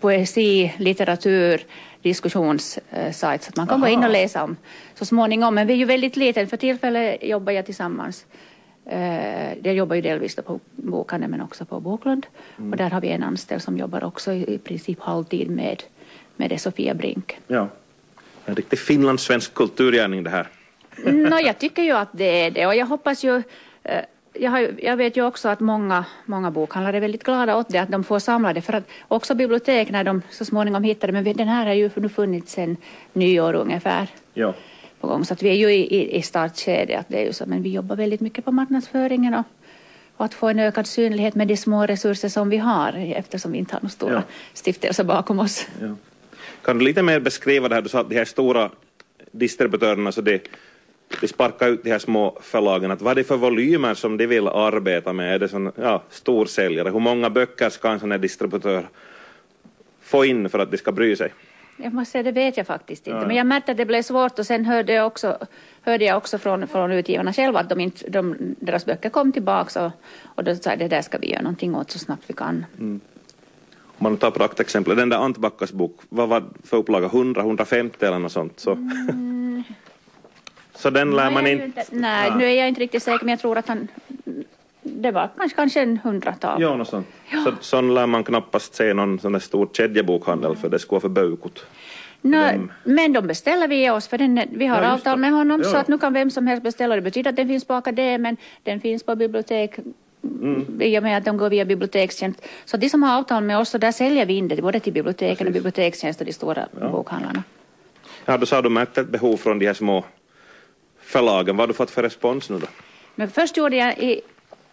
poesi, 0.00 0.72
litteratur, 0.76 1.60
diskussionssajt 2.02 3.42
så 3.42 3.48
att 3.48 3.56
man 3.56 3.66
kan 3.66 3.82
Aha. 3.82 3.86
gå 3.86 3.92
in 3.92 4.04
och 4.04 4.10
läsa 4.10 4.44
om 4.44 4.56
så 4.94 5.04
småningom. 5.04 5.54
Men 5.54 5.66
vi 5.66 5.72
är 5.72 5.76
ju 5.76 5.84
väldigt 5.84 6.16
liten. 6.16 6.46
För 6.46 6.56
tillfället 6.56 7.22
jobbar 7.22 7.52
jag 7.52 7.66
tillsammans. 7.66 8.26
Eh, 8.86 9.58
jag 9.62 9.74
jobbar 9.74 9.96
ju 9.96 10.02
delvis 10.02 10.36
på 10.36 10.60
Bokhandeln 10.76 11.30
men 11.30 11.40
också 11.40 11.64
på 11.64 11.80
Boklund. 11.80 12.26
Mm. 12.58 12.70
Och 12.70 12.76
där 12.76 12.90
har 12.90 13.00
vi 13.00 13.08
en 13.08 13.22
anställd 13.22 13.62
som 13.62 13.78
jobbar 13.78 14.04
också 14.04 14.32
i, 14.32 14.54
i 14.54 14.58
princip 14.58 15.00
halvtid 15.00 15.50
med, 15.50 15.82
med 16.36 16.50
det, 16.50 16.58
Sofia 16.58 16.94
Brink. 16.94 17.38
Ja, 17.46 17.68
en 18.44 18.54
riktig 18.54 18.78
finlandssvensk 18.78 19.54
kulturgärning 19.54 20.24
det 20.24 20.30
här. 20.30 20.48
no, 21.04 21.40
jag 21.40 21.58
tycker 21.58 21.82
ju 21.82 21.92
att 21.92 22.08
det 22.12 22.46
är 22.46 22.50
det 22.50 22.66
och 22.66 22.74
jag 22.74 22.86
hoppas 22.86 23.24
ju 23.24 23.42
eh, 23.82 24.04
jag, 24.32 24.50
har, 24.50 24.70
jag, 24.82 24.96
vet 24.96 25.16
ju 25.16 25.26
också 25.26 25.48
att 25.48 25.60
många, 25.60 26.04
många 26.24 26.50
bokhandlare 26.50 26.96
är 26.96 27.00
väldigt 27.00 27.24
glada 27.24 27.56
åt 27.56 27.68
det, 27.68 27.78
att 27.78 27.90
de 27.90 28.04
får 28.04 28.18
samla 28.18 28.52
det. 28.52 28.60
För 28.60 28.72
att 28.72 28.84
också 29.08 29.34
bibliotek 29.34 29.90
när 29.90 30.04
de 30.04 30.22
så 30.30 30.44
småningom 30.44 30.82
hittar 30.82 31.08
det, 31.08 31.12
men 31.12 31.24
den 31.24 31.48
här 31.48 31.66
har 31.66 31.74
ju 31.74 31.90
nu 31.94 32.08
funnits 32.08 32.52
sedan 32.52 32.76
nyår 33.12 33.54
ungefär. 33.54 34.08
Ja. 34.34 34.54
På 35.00 35.06
gång. 35.06 35.24
Så 35.24 35.32
att 35.34 35.42
vi 35.42 35.48
är 35.48 35.54
ju 35.54 35.72
i, 35.72 35.96
i, 35.96 36.16
i 36.16 36.22
startskedet, 36.22 37.06
det 37.08 37.22
är 37.22 37.26
ju 37.26 37.32
så, 37.32 37.46
men 37.46 37.62
vi 37.62 37.70
jobbar 37.72 37.96
väldigt 37.96 38.20
mycket 38.20 38.44
på 38.44 38.52
marknadsföringen 38.52 39.34
och, 39.34 39.44
och 40.16 40.24
att 40.24 40.34
få 40.34 40.48
en 40.48 40.58
ökad 40.58 40.86
synlighet 40.86 41.34
med 41.34 41.48
de 41.48 41.56
små 41.56 41.86
resurser 41.86 42.28
som 42.28 42.50
vi 42.50 42.56
har 42.56 43.12
eftersom 43.16 43.52
vi 43.52 43.58
inte 43.58 43.74
har 43.74 43.80
några 43.80 43.90
stora 43.90 44.14
ja. 44.14 44.22
stiftelser 44.54 45.04
bakom 45.04 45.38
oss. 45.38 45.66
Ja. 45.80 45.96
Kan 46.62 46.78
du 46.78 46.84
lite 46.84 47.02
mer 47.02 47.20
beskriva 47.20 47.68
det 47.68 47.74
här, 47.74 47.82
du 47.82 47.88
sa 47.88 48.00
att 48.00 48.08
de 48.08 48.16
här 48.16 48.24
stora 48.24 48.70
distributörerna, 49.32 50.12
så 50.12 50.20
det 50.20 50.48
de 51.20 51.28
sparkar 51.28 51.68
ut 51.68 51.82
de 51.84 51.90
här 51.90 51.98
små 51.98 52.38
förlagen, 52.40 52.90
att 52.90 53.02
vad 53.02 53.10
är 53.10 53.14
det 53.14 53.24
för 53.24 53.36
volymer 53.36 53.94
som 53.94 54.16
de 54.16 54.26
vill 54.26 54.48
arbeta 54.48 55.12
med? 55.12 55.34
Är 55.34 55.38
det 55.38 55.48
sån, 55.48 55.72
ja, 55.76 56.02
storsäljare? 56.10 56.90
Hur 56.90 57.00
många 57.00 57.30
böcker 57.30 57.70
ska 57.70 57.88
en 57.90 58.00
sån 58.00 58.10
här 58.10 58.18
distributör 58.18 58.88
få 60.00 60.24
in 60.24 60.48
för 60.48 60.58
att 60.58 60.70
de 60.70 60.76
ska 60.76 60.92
bry 60.92 61.16
sig? 61.16 61.32
Jag 61.82 61.94
måste 61.94 62.12
säga, 62.12 62.22
det 62.22 62.32
vet 62.32 62.56
jag 62.56 62.66
faktiskt 62.66 63.06
inte. 63.06 63.20
Ja. 63.20 63.26
Men 63.26 63.36
jag 63.36 63.46
märkte 63.46 63.72
att 63.72 63.78
det 63.78 63.86
blev 63.86 64.02
svårt 64.02 64.38
och 64.38 64.46
sen 64.46 64.64
hörde 64.64 64.92
jag 64.92 65.06
också, 65.06 65.38
hörde 65.82 66.04
jag 66.04 66.16
också 66.16 66.38
från, 66.38 66.66
från 66.66 66.92
utgivarna 66.92 67.32
själva 67.32 67.60
att 67.60 67.68
de 67.68 67.80
inte, 67.80 68.10
de, 68.10 68.36
deras 68.60 68.86
böcker 68.86 69.10
kom 69.10 69.32
tillbaka 69.32 69.84
och, 69.84 69.92
och 70.24 70.44
då 70.44 70.54
sa 70.56 70.76
det 70.76 70.88
där 70.88 71.02
ska 71.02 71.18
vi 71.18 71.30
göra 71.30 71.42
någonting 71.42 71.74
åt 71.74 71.90
så 71.90 71.98
snabbt 71.98 72.24
vi 72.26 72.34
kan. 72.34 72.66
Mm. 72.78 73.00
Om 73.98 74.04
man 74.04 74.16
tar 74.16 74.30
praktexempel, 74.30 74.96
den 74.96 75.08
där 75.08 75.16
Antbackas 75.16 75.72
bok, 75.72 76.00
vad 76.08 76.28
var 76.28 76.44
för 76.64 76.76
upplaga, 76.76 77.06
100, 77.06 77.40
150 77.40 78.04
eller 78.04 78.18
något 78.18 78.32
sånt? 78.32 78.60
Så. 78.60 78.72
Mm. 78.72 79.64
Så 80.80 80.90
den 80.90 81.10
lär 81.10 81.30
man 81.30 81.46
inte... 81.46 81.64
inte... 81.64 81.84
Nej, 81.90 82.28
ja. 82.28 82.36
nu 82.36 82.44
är 82.44 82.54
jag 82.54 82.68
inte 82.68 82.80
riktigt 82.80 83.02
säker, 83.02 83.24
men 83.24 83.32
jag 83.32 83.40
tror 83.40 83.58
att 83.58 83.68
han... 83.68 83.88
Det 84.82 85.10
var 85.10 85.28
kanske, 85.36 85.56
kanske 85.56 85.82
en 85.82 85.98
hundratal. 85.98 86.62
Ja, 86.62 86.76
något 86.76 86.88
sånt. 86.88 87.06
Ja. 87.30 87.44
Så, 87.44 87.52
sån 87.60 87.94
lär 87.94 88.06
man 88.06 88.24
knappast 88.24 88.74
se 88.74 88.94
någon 88.94 89.18
sån 89.18 89.32
där 89.32 89.40
stor 89.40 89.68
kedjebokhandel, 89.72 90.56
för 90.56 90.68
det 90.68 90.78
skulle 90.78 90.94
vara 90.94 91.00
för 91.00 91.08
bökigt. 91.08 91.64
Men 92.84 93.12
de 93.12 93.26
beställer 93.26 93.68
vi 93.68 93.90
oss, 93.90 94.08
för 94.08 94.18
den, 94.18 94.40
vi 94.50 94.66
har 94.66 94.82
ja, 94.82 94.92
avtal 94.92 95.18
med 95.18 95.32
honom, 95.32 95.60
ja. 95.64 95.70
så 95.70 95.76
att 95.76 95.88
nu 95.88 95.98
kan 95.98 96.12
vem 96.12 96.30
som 96.30 96.46
helst 96.46 96.62
beställa. 96.62 96.94
Det 96.96 97.02
betyder 97.02 97.30
att 97.30 97.36
den 97.36 97.48
finns 97.48 97.64
på 97.64 97.74
akademin, 97.74 98.36
den 98.62 98.80
finns 98.80 99.02
på 99.02 99.16
bibliotek, 99.16 99.78
Mm. 100.22 100.82
i 100.82 100.98
och 100.98 101.02
med 101.02 101.18
att 101.18 101.24
de 101.24 101.36
går 101.36 101.50
via 101.50 101.64
bibliotekstjänst. 101.64 102.46
Så 102.64 102.76
de 102.76 102.88
som 102.88 103.02
har 103.02 103.18
avtal 103.18 103.44
med 103.44 103.58
oss, 103.58 103.68
så 103.68 103.78
där 103.78 103.92
säljer 103.92 104.26
vi 104.26 104.34
in 104.34 104.48
det 104.48 104.62
både 104.62 104.80
till 104.80 104.92
biblioteken 104.92 105.36
Precis. 105.36 105.46
och 105.46 105.52
bibliotekstjänst 105.52 106.20
och 106.20 106.26
de 106.26 106.32
stora 106.32 106.66
ja. 106.80 106.88
bokhandlarna. 106.88 107.42
Ja, 108.24 108.36
då 108.36 108.46
sa 108.46 108.62
du 108.62 108.68
märkt 108.68 108.98
ett 108.98 109.08
behov 109.08 109.36
från 109.36 109.58
de 109.58 109.66
här 109.66 109.74
små 109.74 110.04
förlagen. 111.10 111.56
Vad 111.56 111.62
har 111.62 111.68
du 111.68 111.74
fått 111.74 111.90
för 111.90 112.02
respons 112.02 112.50
nu 112.50 112.58
då? 112.58 112.66
Men 113.14 113.30
först 113.30 113.56
gjorde 113.56 113.76
jag 113.76 114.20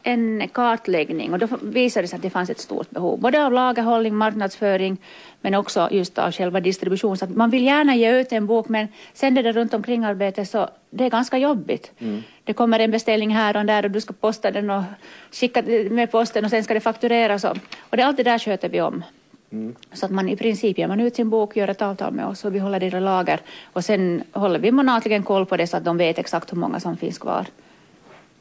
en 0.03 0.47
kartläggning 0.47 1.33
och 1.33 1.39
då 1.39 1.47
visade 1.61 2.03
det 2.03 2.07
sig 2.07 2.15
att 2.15 2.21
det 2.21 2.29
fanns 2.29 2.49
ett 2.49 2.59
stort 2.59 2.89
behov, 2.89 3.19
både 3.19 3.45
av 3.45 3.53
lagerhållning, 3.53 4.15
marknadsföring 4.15 4.97
men 5.41 5.55
också 5.55 5.89
just 5.91 6.17
av 6.17 6.31
själva 6.31 6.59
distribution. 6.59 7.17
Så 7.17 7.25
man 7.25 7.49
vill 7.49 7.63
gärna 7.63 7.95
ge 7.95 8.19
ut 8.19 8.31
en 8.31 8.47
bok 8.47 8.69
men 8.69 8.87
sen 9.13 9.35
det 9.35 9.51
runt 9.51 9.73
omkring 9.73 10.03
arbetet 10.03 10.49
så 10.49 10.69
det 10.89 11.05
är 11.05 11.09
ganska 11.09 11.37
jobbigt. 11.37 11.91
Mm. 11.99 12.23
Det 12.43 12.53
kommer 12.53 12.79
en 12.79 12.91
beställning 12.91 13.35
här 13.35 13.57
och 13.57 13.65
där 13.65 13.85
och 13.85 13.91
du 13.91 14.01
ska 14.01 14.13
posta 14.13 14.51
den 14.51 14.69
och 14.69 14.83
skicka 15.31 15.61
med 15.89 16.11
posten 16.11 16.45
och 16.45 16.51
sen 16.51 16.63
ska 16.63 16.73
det 16.73 16.79
faktureras. 16.79 17.43
Och, 17.43 17.57
och 17.79 17.97
det, 17.97 18.03
allt 18.03 18.17
det 18.17 18.23
där 18.23 18.39
sköter 18.39 18.69
vi 18.69 18.81
om. 18.81 19.03
Mm. 19.51 19.75
Så 19.93 20.05
att 20.05 20.11
man 20.11 20.29
i 20.29 20.35
princip 20.35 20.77
ger 20.77 20.87
man 20.87 20.99
ut 20.99 21.15
sin 21.15 21.29
bok, 21.29 21.55
gör 21.55 21.67
ett 21.67 21.81
avtal 21.81 22.13
med 22.13 22.25
oss 22.25 22.45
och 22.45 22.55
vi 22.55 22.59
håller 22.59 22.83
i 22.83 22.91
lager. 22.91 23.39
Och 23.73 23.85
sen 23.85 24.23
håller 24.31 24.59
vi 24.59 24.71
månatligen 24.71 25.23
koll 25.23 25.45
på 25.45 25.57
det 25.57 25.67
så 25.67 25.77
att 25.77 25.85
de 25.85 25.97
vet 25.97 26.19
exakt 26.19 26.51
hur 26.51 26.57
många 26.57 26.79
som 26.79 26.97
finns 26.97 27.17
kvar. 27.17 27.45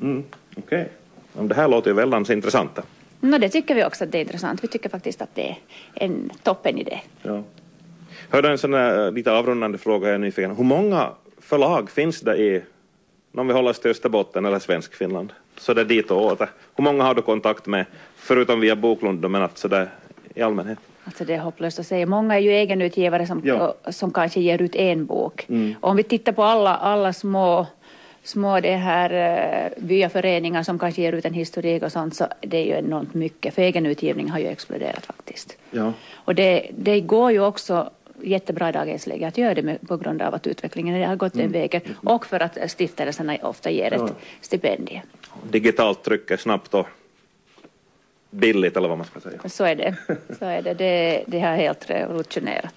Mm. 0.01 0.25
Okej. 0.57 0.89
Okay. 1.35 1.47
Det 1.49 1.55
här 1.55 1.69
låter 1.69 1.91
ju 1.91 1.95
väldigt 1.95 2.31
intressant. 2.31 2.79
No, 3.21 3.39
det 3.39 3.49
tycker 3.49 3.75
vi 3.75 3.85
också 3.85 4.05
att 4.05 4.13
det 4.13 4.19
är 4.19 4.23
intressant. 4.23 4.65
Vi 4.65 4.69
tycker 4.69 4.89
faktiskt 4.89 5.23
att 5.23 5.35
det 5.35 5.49
är 5.49 5.57
en 5.95 6.31
toppen 6.43 6.79
idé. 6.79 7.01
Ja. 7.23 7.43
Hörde 8.31 8.51
en 8.51 8.59
sån 8.59 8.71
där 8.71 9.11
lite 9.11 9.33
avrundande 9.33 9.79
fråga 9.79 10.07
jag 10.07 10.15
är 10.15 10.19
nyfiken. 10.19 10.57
Hur 10.57 10.65
många 10.65 11.11
förlag 11.39 11.91
finns 11.91 12.21
det 12.21 12.37
i, 12.37 12.63
om 13.35 13.47
vi 13.47 13.53
håller 13.53 13.71
oss 13.71 13.81
till 13.81 13.91
Österbotten 13.91 14.45
eller 14.45 14.59
Svenskfinland, 14.59 15.33
så 15.59 15.75
det 15.75 15.81
är 15.81 15.85
dit 15.85 16.11
och 16.11 16.25
åter? 16.25 16.51
Hur 16.75 16.85
många 16.85 17.05
har 17.05 17.15
du 17.15 17.23
kontakt 17.23 17.67
med, 17.67 17.87
förutom 18.17 18.61
via 18.61 18.77
Boklund, 18.77 19.31
men 19.31 19.43
att 19.43 19.59
så 19.59 19.69
där 19.69 19.91
i 20.35 20.43
allmänhet? 20.43 20.79
Alltså 21.07 21.25
det 21.25 21.35
är 21.35 21.39
hopplöst 21.39 21.79
att 21.79 21.87
säga. 21.87 22.07
Många 22.07 22.35
är 22.35 22.39
ju 22.39 22.51
egenutgivare 22.51 23.27
som, 23.27 23.43
ja. 23.45 23.75
som 23.91 24.13
kanske 24.13 24.41
ger 24.41 24.63
ut 24.63 24.75
en 24.75 25.07
bok. 25.07 25.47
Mm. 25.49 25.75
Om 25.81 25.97
vi 25.97 26.03
tittar 26.03 26.33
på 26.33 26.43
alla, 26.43 26.77
alla 26.77 27.13
små 27.13 27.67
små 28.29 28.61
det 28.61 28.77
här 28.77 29.11
uh, 29.13 29.85
byaföreningar 29.85 30.63
som 30.63 30.79
kanske 30.79 31.03
ger 31.03 31.13
ut 31.13 31.25
en 31.25 31.35
historik 31.35 31.83
och 31.83 31.93
sånt 31.93 32.17
så 32.17 32.27
det 32.41 32.57
är 32.57 32.65
ju 32.65 32.73
enormt 32.73 33.15
mycket. 33.15 33.55
För 33.55 33.63
egenutgivning 33.63 34.31
har 34.31 34.39
ju 34.39 34.47
exploderat 34.47 35.07
faktiskt. 35.07 35.57
Ja. 35.71 35.93
Och 36.15 36.35
det, 36.35 36.71
det 36.79 37.01
går 37.01 37.33
ju 37.33 37.41
också 37.41 37.91
jättebra 38.23 38.69
i 38.69 38.73
dagens 38.73 39.07
läge 39.07 39.29
att 39.29 39.39
göra 39.39 39.55
det 39.55 39.63
med, 39.63 39.89
på 39.89 39.97
grund 39.97 40.23
av 40.23 40.35
att 40.35 40.47
utvecklingen 40.47 41.09
har 41.09 41.17
gått 41.17 41.33
den 41.33 41.41
mm. 41.41 41.53
vägen 41.53 41.81
och 42.05 42.27
för 42.27 42.41
att 42.41 42.71
stiftelserna 42.71 43.37
ofta 43.43 43.71
ger 43.71 43.93
ett 43.93 44.01
ja. 44.01 44.09
stipendium. 44.41 45.03
Digitalt 45.51 46.03
tryck 46.03 46.41
snabbt 46.41 46.75
och 46.75 46.87
billigt 48.31 48.77
eller 48.77 48.89
vad 48.89 48.99
man 48.99 49.07
ska 49.07 49.21
säga. 49.21 49.41
Så 49.49 49.65
är 49.65 49.75
det. 49.75 49.97
Så 50.39 50.45
är 50.45 50.63
det. 50.63 50.75
Det, 50.75 51.25
det 51.27 51.41
har 51.41 51.57
helt 51.57 51.91
revolutionerat 51.91 52.75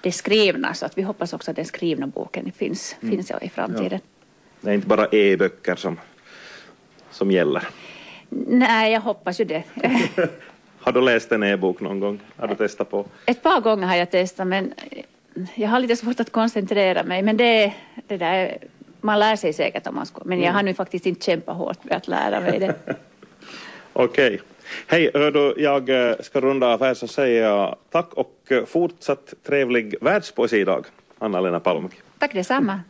det 0.00 0.12
skrivna 0.12 0.74
så 0.74 0.86
att 0.86 0.98
vi 0.98 1.02
hoppas 1.02 1.32
också 1.32 1.50
att 1.50 1.56
den 1.56 1.64
skrivna 1.64 2.06
boken 2.06 2.52
finns, 2.52 2.96
mm. 3.00 3.14
finns 3.14 3.32
i 3.42 3.48
framtiden. 3.48 3.90
Ja. 3.90 3.98
Det 4.60 4.70
är 4.70 4.74
inte 4.74 4.86
bara 4.86 5.06
e-böcker 5.06 5.76
som, 5.76 6.00
som 7.10 7.30
gäller. 7.30 7.68
Nej, 8.48 8.92
jag 8.92 9.00
hoppas 9.00 9.40
ju 9.40 9.44
det. 9.44 9.62
har 10.78 10.92
du 10.92 11.00
läst 11.00 11.32
en 11.32 11.42
e-bok 11.42 11.80
någon 11.80 12.00
gång? 12.00 12.20
Har 12.36 12.48
du 12.48 12.54
testat 12.54 12.90
på? 12.90 13.06
Ett 13.26 13.42
par 13.42 13.60
gånger 13.60 13.86
har 13.86 13.96
jag 13.96 14.10
testat 14.10 14.46
men 14.46 14.74
jag 15.54 15.68
har 15.68 15.80
lite 15.80 15.96
svårt 15.96 16.20
att 16.20 16.32
koncentrera 16.32 17.02
mig. 17.02 17.22
Men 17.22 17.36
det, 17.36 17.74
det 18.06 18.16
där, 18.16 18.58
man 19.00 19.18
lär 19.18 19.36
sig 19.36 19.52
säkert 19.52 19.86
om 19.86 19.94
man 19.94 20.06
ska. 20.06 20.22
Men 20.24 20.38
jag 20.38 20.44
mm. 20.44 20.54
har 20.54 20.62
nu 20.62 20.74
faktiskt 20.74 21.06
inte 21.06 21.24
kämpat 21.24 21.56
hårt 21.56 21.84
med 21.84 21.96
att 21.96 22.08
lära 22.08 22.40
mig 22.40 22.58
det. 22.58 22.74
Okej. 23.92 24.34
Okay. 24.34 24.38
Hej, 24.86 25.10
hör 25.14 25.30
jag 25.60 25.88
eh, 25.88 26.16
ska 26.20 26.40
runda 26.40 26.66
av 26.66 26.82
här 26.82 26.94
så 26.94 27.08
säger 27.08 27.42
jag 27.42 27.76
tack 27.90 28.14
och 28.14 28.34
eh, 28.48 28.64
fortsatt 28.64 29.34
trevlig 29.46 29.94
världspoesidag, 30.00 30.86
Anna-Lena 31.18 31.60
Palmqvist. 31.60 32.02
Tack 32.18 32.32
detsamma. 32.32 32.80